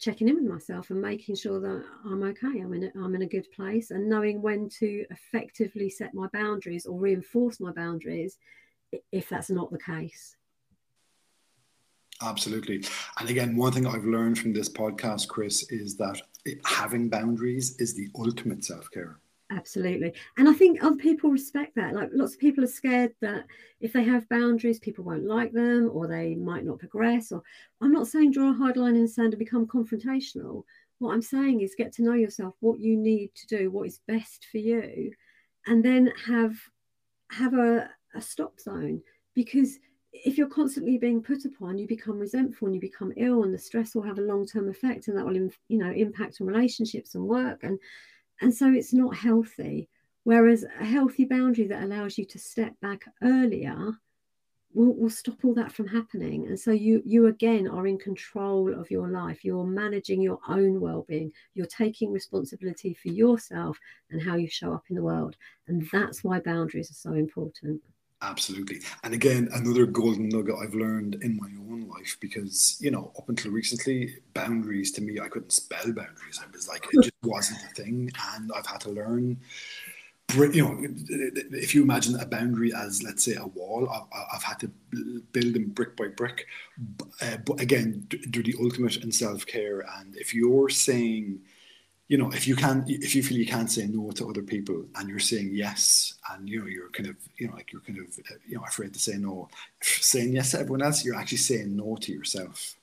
checking 0.00 0.28
in 0.28 0.36
with 0.36 0.44
myself 0.44 0.90
and 0.90 1.00
making 1.00 1.36
sure 1.36 1.60
that 1.60 1.84
I'm 2.04 2.22
okay. 2.22 2.60
I'm 2.60 2.74
in 2.74 2.84
a, 2.84 2.98
I'm 2.98 3.14
in 3.14 3.22
a 3.22 3.26
good 3.26 3.50
place 3.52 3.90
and 3.90 4.08
knowing 4.08 4.42
when 4.42 4.68
to 4.80 5.04
effectively 5.10 5.88
set 5.88 6.14
my 6.14 6.26
boundaries 6.32 6.86
or 6.86 6.98
reinforce 6.98 7.60
my 7.60 7.72
boundaries 7.72 8.38
if 9.12 9.28
that's 9.28 9.50
not 9.50 9.70
the 9.70 9.78
case. 9.78 10.36
Absolutely. 12.22 12.84
And 13.18 13.28
again, 13.28 13.56
one 13.56 13.72
thing 13.72 13.86
I've 13.86 14.04
learned 14.04 14.38
from 14.38 14.52
this 14.52 14.68
podcast, 14.68 15.28
Chris, 15.28 15.70
is 15.70 15.96
that 15.96 16.20
having 16.64 17.08
boundaries 17.08 17.76
is 17.78 17.94
the 17.94 18.08
ultimate 18.16 18.64
self 18.64 18.90
care. 18.90 19.18
Absolutely. 19.50 20.12
And 20.38 20.48
I 20.48 20.52
think 20.54 20.82
other 20.82 20.96
people 20.96 21.30
respect 21.30 21.74
that. 21.76 21.94
Like 21.94 22.08
lots 22.12 22.34
of 22.34 22.40
people 22.40 22.64
are 22.64 22.68
scared 22.68 23.12
that 23.20 23.44
if 23.80 23.92
they 23.92 24.02
have 24.02 24.28
boundaries, 24.28 24.78
people 24.78 25.04
won't 25.04 25.26
like 25.26 25.52
them 25.52 25.90
or 25.92 26.06
they 26.06 26.34
might 26.34 26.64
not 26.64 26.78
progress. 26.78 27.30
Or 27.30 27.42
I'm 27.80 27.92
not 27.92 28.08
saying 28.08 28.32
draw 28.32 28.50
a 28.50 28.54
hard 28.54 28.76
line 28.76 28.96
in 28.96 29.02
the 29.02 29.08
sand 29.08 29.34
and 29.34 29.38
become 29.38 29.66
confrontational. 29.66 30.64
What 30.98 31.12
I'm 31.12 31.22
saying 31.22 31.60
is 31.60 31.74
get 31.76 31.92
to 31.94 32.02
know 32.02 32.14
yourself, 32.14 32.54
what 32.60 32.80
you 32.80 32.96
need 32.96 33.34
to 33.34 33.46
do, 33.46 33.70
what 33.70 33.86
is 33.86 34.00
best 34.08 34.46
for 34.50 34.58
you, 34.58 35.12
and 35.66 35.84
then 35.84 36.12
have 36.26 36.54
have 37.30 37.54
a, 37.54 37.90
a 38.14 38.20
stop 38.22 38.60
zone. 38.60 39.02
Because 39.34 39.78
if 40.12 40.38
you're 40.38 40.48
constantly 40.48 40.96
being 40.98 41.22
put 41.22 41.44
upon, 41.44 41.76
you 41.78 41.86
become 41.86 42.18
resentful 42.18 42.66
and 42.68 42.74
you 42.74 42.80
become 42.80 43.12
ill, 43.16 43.42
and 43.42 43.52
the 43.52 43.58
stress 43.58 43.94
will 43.94 44.02
have 44.02 44.18
a 44.18 44.22
long 44.22 44.46
term 44.46 44.68
effect, 44.68 45.08
and 45.08 45.18
that 45.18 45.26
will, 45.26 45.34
you 45.34 45.78
know, 45.78 45.90
impact 45.92 46.40
on 46.40 46.46
relationships 46.46 47.14
and 47.14 47.24
work. 47.24 47.62
And 47.64 47.78
and 48.40 48.54
so 48.54 48.72
it's 48.72 48.92
not 48.92 49.16
healthy. 49.16 49.88
Whereas 50.24 50.64
a 50.80 50.84
healthy 50.84 51.26
boundary 51.26 51.66
that 51.66 51.82
allows 51.82 52.16
you 52.16 52.24
to 52.26 52.38
step 52.38 52.72
back 52.80 53.04
earlier 53.22 53.92
will, 54.72 54.94
will 54.94 55.10
stop 55.10 55.44
all 55.44 55.54
that 55.54 55.72
from 55.72 55.86
happening. 55.86 56.46
And 56.46 56.58
so 56.58 56.72
you 56.72 57.02
you 57.04 57.26
again 57.26 57.68
are 57.68 57.86
in 57.86 57.98
control 57.98 58.74
of 58.74 58.90
your 58.90 59.08
life. 59.08 59.44
You're 59.44 59.64
managing 59.64 60.20
your 60.20 60.40
own 60.48 60.80
well-being. 60.80 61.32
You're 61.54 61.66
taking 61.66 62.10
responsibility 62.12 62.94
for 62.94 63.08
yourself 63.08 63.78
and 64.10 64.20
how 64.20 64.36
you 64.36 64.48
show 64.48 64.72
up 64.72 64.84
in 64.88 64.96
the 64.96 65.02
world. 65.02 65.36
And 65.68 65.88
that's 65.92 66.24
why 66.24 66.40
boundaries 66.40 66.90
are 66.90 66.94
so 66.94 67.12
important. 67.12 67.80
Absolutely. 68.24 68.80
And 69.02 69.12
again, 69.12 69.48
another 69.52 69.84
golden 69.84 70.30
nugget 70.30 70.54
I've 70.62 70.74
learned 70.74 71.16
in 71.16 71.36
my 71.36 71.48
own 71.70 71.86
life 71.88 72.16
because, 72.20 72.78
you 72.80 72.90
know, 72.90 73.12
up 73.18 73.28
until 73.28 73.50
recently, 73.52 74.16
boundaries 74.32 74.90
to 74.92 75.02
me, 75.02 75.20
I 75.20 75.28
couldn't 75.28 75.52
spell 75.52 75.84
boundaries. 75.92 76.40
I 76.42 76.50
was 76.50 76.66
like, 76.66 76.86
it 76.90 77.02
just 77.02 77.14
wasn't 77.22 77.60
a 77.62 77.74
thing. 77.74 78.10
And 78.34 78.50
I've 78.56 78.66
had 78.66 78.80
to 78.82 78.90
learn, 78.90 79.38
you 80.36 80.62
know, 80.64 80.78
if 81.52 81.74
you 81.74 81.82
imagine 81.82 82.18
a 82.18 82.24
boundary 82.24 82.72
as, 82.74 83.02
let's 83.02 83.24
say, 83.24 83.34
a 83.34 83.46
wall, 83.46 83.90
I've, 83.90 84.24
I've 84.34 84.42
had 84.42 84.58
to 84.60 84.68
build 85.32 85.52
them 85.54 85.66
brick 85.66 85.94
by 85.94 86.08
brick. 86.08 86.46
Uh, 87.20 87.36
but 87.44 87.60
again, 87.60 88.06
do 88.30 88.42
the 88.42 88.54
ultimate 88.58 88.96
in 89.04 89.12
self 89.12 89.44
care. 89.44 89.84
And 89.98 90.16
if 90.16 90.32
you're 90.32 90.70
saying, 90.70 91.40
you 92.08 92.18
know, 92.18 92.30
if 92.30 92.46
you 92.46 92.54
can, 92.54 92.84
if 92.86 93.14
you 93.14 93.22
feel 93.22 93.38
you 93.38 93.46
can't 93.46 93.70
say 93.70 93.86
no 93.86 94.10
to 94.10 94.28
other 94.28 94.42
people, 94.42 94.84
and 94.96 95.08
you're 95.08 95.18
saying 95.18 95.50
yes, 95.52 96.14
and 96.30 96.48
you 96.48 96.60
know 96.60 96.66
you're 96.66 96.90
kind 96.90 97.08
of, 97.08 97.16
you 97.38 97.48
know, 97.48 97.54
like 97.54 97.72
you're 97.72 97.80
kind 97.80 97.98
of, 97.98 98.06
you 98.46 98.56
know, 98.56 98.64
afraid 98.64 98.92
to 98.92 98.98
say 99.00 99.16
no, 99.16 99.48
saying 99.82 100.34
yes 100.34 100.50
to 100.50 100.60
everyone 100.60 100.82
else, 100.82 101.04
you're 101.04 101.14
actually 101.14 101.38
saying 101.38 101.74
no 101.74 101.96
to 101.96 102.12
yourself. 102.12 102.76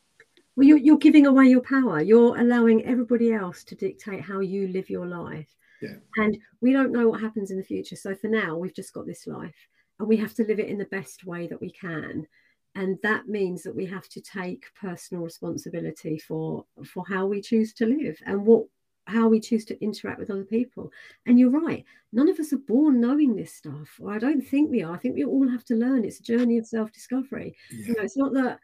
Well, 0.56 0.68
you're 0.68 0.78
you're 0.78 0.98
giving 0.98 1.28
away 1.28 1.46
your 1.46 1.62
power. 1.62 2.02
You're 2.02 2.38
allowing 2.40 2.84
everybody 2.86 3.32
else 3.32 3.64
to 3.66 3.76
dictate 3.76 4.22
how 4.22 4.40
you 4.40 4.68
live 4.68 4.90
your 4.90 5.06
life. 5.06 5.48
Yeah. 5.82 5.96
And 6.18 6.38
we 6.62 6.74
don't 6.74 6.92
know 6.92 7.08
what 7.08 7.22
happens 7.22 7.52
in 7.52 7.58
the 7.58 7.64
future. 7.64 7.96
So 7.96 8.16
for 8.16 8.28
now, 8.28 8.58
we've 8.58 8.76
just 8.76 8.94
got 8.94 9.06
this 9.06 9.28
life, 9.28 9.56
and 10.00 10.08
we 10.08 10.18
have 10.18 10.34
to 10.36 10.44
live 10.44 10.60
it 10.60 10.68
in 10.68 10.78
the 10.78 10.86
best 10.86 11.26
way 11.26 11.48
that 11.48 11.62
we 11.62 11.72
can 11.72 12.28
and 12.76 12.98
that 13.04 13.28
means 13.28 13.64
that 13.64 13.76
we 13.76 13.86
have 13.86 14.08
to 14.08 14.22
take 14.22 14.64
personal 14.80 15.24
responsibility 15.24 16.18
for 16.18 16.66
for 16.86 17.04
how 17.06 17.26
we 17.26 17.42
choose 17.42 17.74
to 17.74 17.86
live 17.86 18.18
and 18.26 18.46
what 18.46 18.66
how 19.06 19.28
we 19.28 19.40
choose 19.40 19.66
to 19.66 19.84
interact 19.84 20.20
with 20.20 20.30
other 20.30 20.44
people. 20.44 20.92
And 21.26 21.40
you're 21.40 21.50
right, 21.50 21.84
none 22.12 22.30
of 22.30 22.40
us 22.40 22.54
are 22.54 22.58
born 22.58 23.02
knowing 23.02 23.36
this 23.36 23.54
stuff, 23.54 24.00
or 24.00 24.12
I 24.14 24.20
don't 24.20 24.42
think 24.42 24.70
we 24.70 24.84
are. 24.84 24.94
I 24.94 24.98
think 24.98 25.16
we 25.16 25.26
all 25.26 25.48
have 25.48 25.66
to 25.66 25.76
learn. 25.76 26.06
It's 26.06 26.20
a 26.20 26.24
journey 26.24 26.58
of 26.58 26.66
self 26.66 26.92
discovery. 26.92 27.56
Yeah. 27.72 27.88
You 27.88 27.94
know, 27.96 28.04
it's 28.04 28.18
not 28.18 28.34
that 28.34 28.60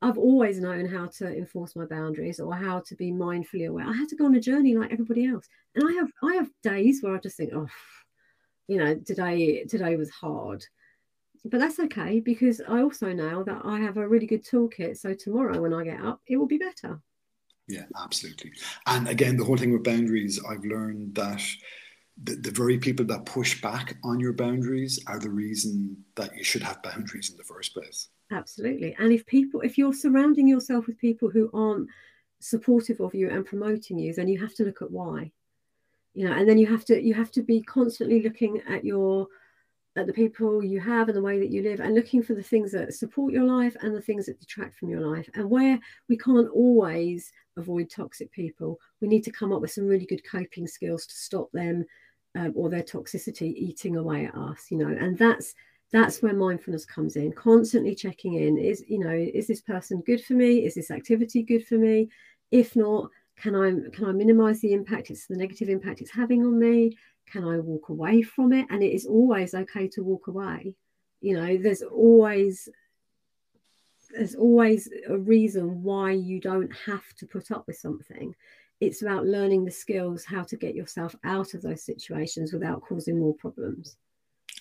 I've 0.00 0.18
always 0.18 0.60
known 0.60 0.86
how 0.86 1.06
to 1.18 1.26
enforce 1.26 1.74
my 1.74 1.84
boundaries 1.84 2.38
or 2.38 2.54
how 2.54 2.80
to 2.80 2.94
be 2.94 3.10
mindfully 3.10 3.68
aware. 3.68 3.86
I 3.86 3.92
had 3.92 4.08
to 4.10 4.16
go 4.16 4.26
on 4.26 4.34
a 4.36 4.40
journey 4.40 4.76
like 4.76 4.92
everybody 4.92 5.26
else. 5.26 5.48
And 5.74 5.88
I 5.88 5.92
have 5.94 6.10
I 6.22 6.34
have 6.34 6.50
days 6.62 7.02
where 7.02 7.16
I 7.16 7.18
just 7.18 7.36
think, 7.36 7.52
oh, 7.54 7.66
you 8.68 8.78
know, 8.78 8.94
today 8.96 9.64
today 9.64 9.96
was 9.96 10.10
hard. 10.10 10.64
But 11.44 11.60
that's 11.60 11.78
okay 11.80 12.20
because 12.20 12.60
I 12.60 12.82
also 12.82 13.12
know 13.12 13.42
that 13.44 13.62
I 13.64 13.80
have 13.80 13.96
a 13.96 14.08
really 14.08 14.26
good 14.26 14.44
toolkit. 14.44 14.98
So 14.98 15.14
tomorrow 15.14 15.60
when 15.60 15.72
I 15.72 15.84
get 15.84 16.00
up, 16.00 16.20
it 16.26 16.36
will 16.36 16.46
be 16.46 16.58
better. 16.58 17.00
Yeah, 17.68 17.84
absolutely. 18.02 18.52
And 18.86 19.08
again, 19.08 19.36
the 19.36 19.44
whole 19.44 19.56
thing 19.56 19.72
with 19.72 19.84
boundaries, 19.84 20.40
I've 20.48 20.64
learned 20.64 21.14
that 21.14 21.42
the, 22.24 22.34
the 22.36 22.50
very 22.50 22.78
people 22.78 23.04
that 23.06 23.26
push 23.26 23.60
back 23.60 23.96
on 24.02 24.18
your 24.18 24.32
boundaries 24.32 24.98
are 25.06 25.18
the 25.18 25.30
reason 25.30 25.96
that 26.16 26.34
you 26.36 26.42
should 26.42 26.62
have 26.62 26.82
boundaries 26.82 27.30
in 27.30 27.36
the 27.36 27.44
first 27.44 27.74
place. 27.74 28.08
Absolutely. 28.30 28.96
And 28.98 29.12
if 29.12 29.24
people, 29.26 29.60
if 29.60 29.78
you're 29.78 29.92
surrounding 29.92 30.48
yourself 30.48 30.86
with 30.86 30.98
people 30.98 31.30
who 31.30 31.50
aren't 31.52 31.88
supportive 32.40 33.00
of 33.00 33.14
you 33.14 33.30
and 33.30 33.44
promoting 33.44 33.98
you, 33.98 34.12
then 34.14 34.28
you 34.28 34.40
have 34.40 34.54
to 34.54 34.64
look 34.64 34.82
at 34.82 34.90
why. 34.90 35.30
You 36.14 36.28
know, 36.28 36.32
and 36.32 36.48
then 36.48 36.58
you 36.58 36.66
have 36.66 36.84
to 36.86 37.00
you 37.00 37.14
have 37.14 37.30
to 37.32 37.42
be 37.42 37.62
constantly 37.62 38.22
looking 38.22 38.60
at 38.68 38.84
your 38.84 39.28
at 39.96 40.06
the 40.06 40.12
people 40.12 40.62
you 40.62 40.80
have 40.80 41.08
and 41.08 41.16
the 41.16 41.22
way 41.22 41.38
that 41.38 41.50
you 41.50 41.62
live 41.62 41.80
and 41.80 41.94
looking 41.94 42.22
for 42.22 42.34
the 42.34 42.42
things 42.42 42.70
that 42.72 42.94
support 42.94 43.32
your 43.32 43.44
life 43.44 43.76
and 43.80 43.94
the 43.94 44.00
things 44.00 44.26
that 44.26 44.38
detract 44.38 44.76
from 44.76 44.88
your 44.88 45.00
life. 45.00 45.28
And 45.34 45.50
where 45.50 45.78
we 46.08 46.16
can't 46.16 46.48
always 46.50 47.32
avoid 47.56 47.90
toxic 47.90 48.30
people 48.30 48.78
we 49.00 49.08
need 49.08 49.24
to 49.24 49.32
come 49.32 49.52
up 49.52 49.60
with 49.60 49.72
some 49.72 49.86
really 49.86 50.06
good 50.06 50.22
coping 50.30 50.66
skills 50.66 51.04
to 51.06 51.14
stop 51.14 51.50
them 51.52 51.84
um, 52.36 52.52
or 52.54 52.70
their 52.70 52.84
toxicity 52.84 53.52
eating 53.56 53.96
away 53.96 54.26
at 54.26 54.34
us 54.34 54.66
you 54.70 54.78
know. 54.78 54.88
And 54.88 55.18
that's 55.18 55.54
that's 55.90 56.20
where 56.20 56.34
mindfulness 56.34 56.84
comes 56.84 57.16
in. 57.16 57.32
Constantly 57.32 57.94
checking 57.94 58.34
in. 58.34 58.58
Is 58.58 58.84
you 58.88 58.98
know 58.98 59.10
is 59.10 59.46
this 59.46 59.60
person 59.60 60.02
good 60.06 60.22
for 60.22 60.34
me? 60.34 60.64
Is 60.64 60.74
this 60.74 60.90
activity 60.90 61.42
good 61.42 61.66
for 61.66 61.76
me? 61.76 62.08
If 62.50 62.76
not 62.76 63.10
can 63.36 63.54
i 63.54 63.70
can 63.90 64.04
i 64.06 64.12
minimize 64.12 64.60
the 64.60 64.72
impact? 64.72 65.10
It's 65.10 65.26
the 65.26 65.36
negative 65.36 65.68
impact 65.68 66.00
it's 66.00 66.10
having 66.10 66.44
on 66.44 66.58
me 66.58 66.96
can 67.30 67.44
I 67.44 67.58
walk 67.58 67.88
away 67.88 68.22
from 68.22 68.52
it? 68.52 68.66
And 68.70 68.82
it 68.82 68.94
is 68.94 69.06
always 69.06 69.54
okay 69.54 69.88
to 69.88 70.02
walk 70.02 70.28
away. 70.28 70.74
You 71.20 71.36
know, 71.36 71.56
there's 71.56 71.82
always 71.82 72.68
there's 74.10 74.34
always 74.34 74.88
a 75.08 75.18
reason 75.18 75.82
why 75.82 76.12
you 76.12 76.40
don't 76.40 76.72
have 76.86 77.04
to 77.18 77.26
put 77.26 77.50
up 77.50 77.66
with 77.66 77.76
something. 77.76 78.34
It's 78.80 79.02
about 79.02 79.26
learning 79.26 79.64
the 79.64 79.70
skills 79.70 80.24
how 80.24 80.44
to 80.44 80.56
get 80.56 80.74
yourself 80.74 81.14
out 81.24 81.52
of 81.54 81.62
those 81.62 81.84
situations 81.84 82.52
without 82.52 82.82
causing 82.82 83.18
more 83.18 83.34
problems. 83.34 83.96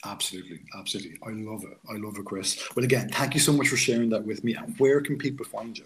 Absolutely, 0.06 0.62
absolutely. 0.78 1.18
I 1.26 1.32
love 1.32 1.64
it. 1.64 1.78
I 1.90 1.98
love 1.98 2.18
it, 2.18 2.26
Chris. 2.26 2.68
Well, 2.76 2.86
again, 2.86 3.10
thank 3.10 3.34
you 3.34 3.40
so 3.40 3.54
much 3.54 3.68
for 3.68 3.78
sharing 3.78 4.10
that 4.10 4.26
with 4.26 4.44
me. 4.44 4.54
And 4.56 4.78
where 4.80 5.02
can 5.02 5.18
people 5.18 5.46
find 5.46 5.78
you? 5.78 5.86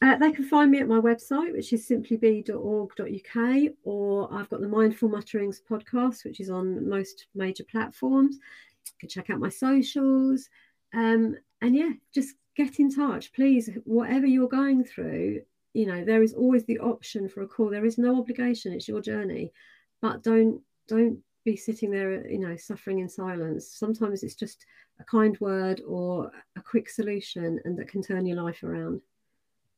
Uh, 0.00 0.16
they 0.16 0.30
can 0.30 0.44
find 0.44 0.70
me 0.70 0.78
at 0.78 0.86
my 0.86 1.00
website, 1.00 1.52
which 1.52 1.72
is 1.72 1.88
simplybe.org.uk, 1.88 3.72
or 3.82 4.32
I've 4.32 4.48
got 4.48 4.60
the 4.60 4.68
Mindful 4.68 5.08
Mutterings 5.08 5.60
podcast, 5.68 6.24
which 6.24 6.38
is 6.38 6.50
on 6.50 6.88
most 6.88 7.26
major 7.34 7.64
platforms. 7.64 8.36
You 8.36 8.92
can 9.00 9.08
check 9.08 9.28
out 9.28 9.40
my 9.40 9.48
socials. 9.48 10.48
Um, 10.94 11.36
and 11.60 11.74
yeah, 11.74 11.90
just 12.14 12.36
get 12.56 12.78
in 12.78 12.94
touch, 12.94 13.32
please. 13.32 13.70
Whatever 13.84 14.26
you're 14.26 14.48
going 14.48 14.84
through, 14.84 15.42
you 15.74 15.86
know, 15.86 16.04
there 16.04 16.22
is 16.22 16.32
always 16.32 16.64
the 16.64 16.78
option 16.78 17.28
for 17.28 17.42
a 17.42 17.48
call. 17.48 17.68
There 17.68 17.84
is 17.84 17.98
no 17.98 18.18
obligation. 18.18 18.72
It's 18.72 18.88
your 18.88 19.00
journey, 19.00 19.52
but 20.00 20.22
don't 20.22 20.60
don't 20.86 21.18
be 21.44 21.56
sitting 21.56 21.90
there, 21.90 22.26
you 22.28 22.38
know, 22.38 22.56
suffering 22.56 23.00
in 23.00 23.08
silence. 23.08 23.66
Sometimes 23.66 24.22
it's 24.22 24.34
just 24.34 24.64
a 25.00 25.04
kind 25.04 25.38
word 25.40 25.82
or 25.86 26.30
a 26.56 26.62
quick 26.62 26.88
solution, 26.88 27.60
and 27.64 27.76
that 27.78 27.88
can 27.88 28.02
turn 28.02 28.26
your 28.26 28.40
life 28.40 28.62
around. 28.62 29.00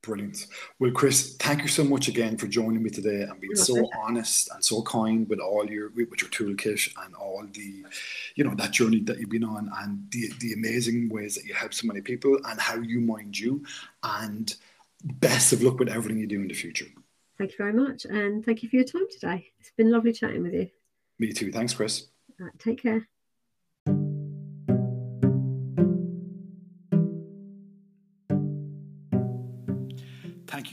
Brilliant. 0.03 0.47
Well, 0.79 0.93
Chris, 0.93 1.37
thank 1.37 1.61
you 1.61 1.69
so 1.69 1.85
much 1.85 2.09
again 2.09 2.39
for 2.39 2.47
joining 2.47 2.83
me 2.83 2.89
today 2.89 3.23
and 3.23 3.39
being 3.39 3.55
so 3.55 3.87
honest 3.99 4.49
and 4.55 4.65
so 4.65 4.81
kind 4.83 5.29
with 5.29 5.41
all 5.41 5.69
your 5.69 5.91
with 5.91 6.23
your 6.23 6.31
toolkit 6.31 6.91
and 7.05 7.15
all 7.15 7.45
the, 7.53 7.85
you 8.35 8.45
know, 8.45 8.55
that 8.55 8.71
journey 8.71 9.01
that 9.01 9.19
you've 9.19 9.29
been 9.29 9.45
on 9.45 9.71
and 9.81 10.11
the 10.11 10.33
the 10.41 10.55
amazing 10.55 11.11
ways 11.11 11.35
that 11.35 11.45
you 11.45 11.53
help 11.53 11.75
so 11.75 11.87
many 11.87 12.01
people 12.01 12.39
and 12.47 12.59
how 12.59 12.77
you 12.77 13.01
mind 13.01 13.39
you. 13.39 13.63
And 14.03 14.55
best 15.05 15.53
of 15.53 15.63
luck 15.63 15.79
with 15.79 15.91
everything 15.91 16.19
you 16.19 16.27
do 16.27 16.41
in 16.41 16.49
the 16.49 16.55
future. 16.55 16.87
Thank 17.37 17.53
you 17.53 17.57
very 17.59 17.75
much, 17.75 18.07
and 18.07 18.45
thank 18.45 18.63
you 18.63 18.71
for 18.71 18.77
your 18.77 18.85
time 18.87 19.07
today. 19.11 19.53
It's 19.61 19.71
been 19.77 19.91
lovely 19.91 20.13
chatting 20.13 20.43
with 20.43 20.55
you. 20.55 20.71
Me 21.19 21.33
too. 21.33 21.53
Thanks, 21.53 21.75
Chris. 21.75 22.07
Right, 22.39 22.59
take 22.59 22.83
care. 22.83 23.07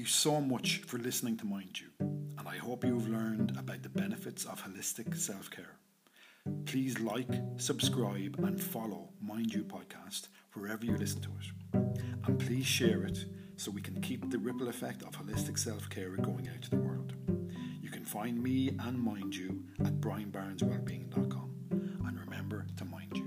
So 0.08 0.39
much 0.39 0.78
for 0.86 0.98
listening 0.98 1.36
to 1.38 1.46
Mind 1.46 1.80
You, 1.80 1.88
and 2.00 2.48
I 2.48 2.56
hope 2.58 2.86
you've 2.86 3.10
learned 3.10 3.52
about 3.60 3.84
the 3.84 3.89
benefits 3.89 4.46
of 4.46 4.63
holistic 4.63 5.15
self 5.17 5.52
care. 5.52 5.76
Please 6.65 7.00
like, 7.00 7.30
subscribe, 7.58 8.39
and 8.39 8.62
follow 8.62 9.10
Mind 9.22 9.54
You 9.54 9.63
podcast 9.63 10.30
wherever 10.54 10.86
you 10.86 10.96
listen 10.96 11.22
to 11.22 11.30
it. 11.30 11.98
And 12.26 12.39
please 12.39 12.65
share 12.65 13.04
it 13.04 13.26
so 13.58 13.70
we 13.70 13.82
can 13.82 14.00
keep 14.02 14.30
the 14.32 14.39
ripple 14.39 14.70
effect 14.70 15.04
of 15.04 15.12
holistic 15.12 15.58
self 15.60 15.89
care 15.89 16.15
going 16.15 16.48
out 16.48 16.62
to 16.62 16.70
the 16.70 16.78
world. 16.78 17.13
You 17.82 17.89
can 17.89 18.06
find 18.06 18.41
me 18.41 18.70
and 18.80 18.98
Mind 19.00 19.36
You 19.36 19.63
at 19.82 20.00
brianbarneswellbeing.com 20.00 21.54
and 22.08 22.20
remember 22.20 22.65
to 22.78 22.86
mind 22.86 23.12
you. 23.15 23.26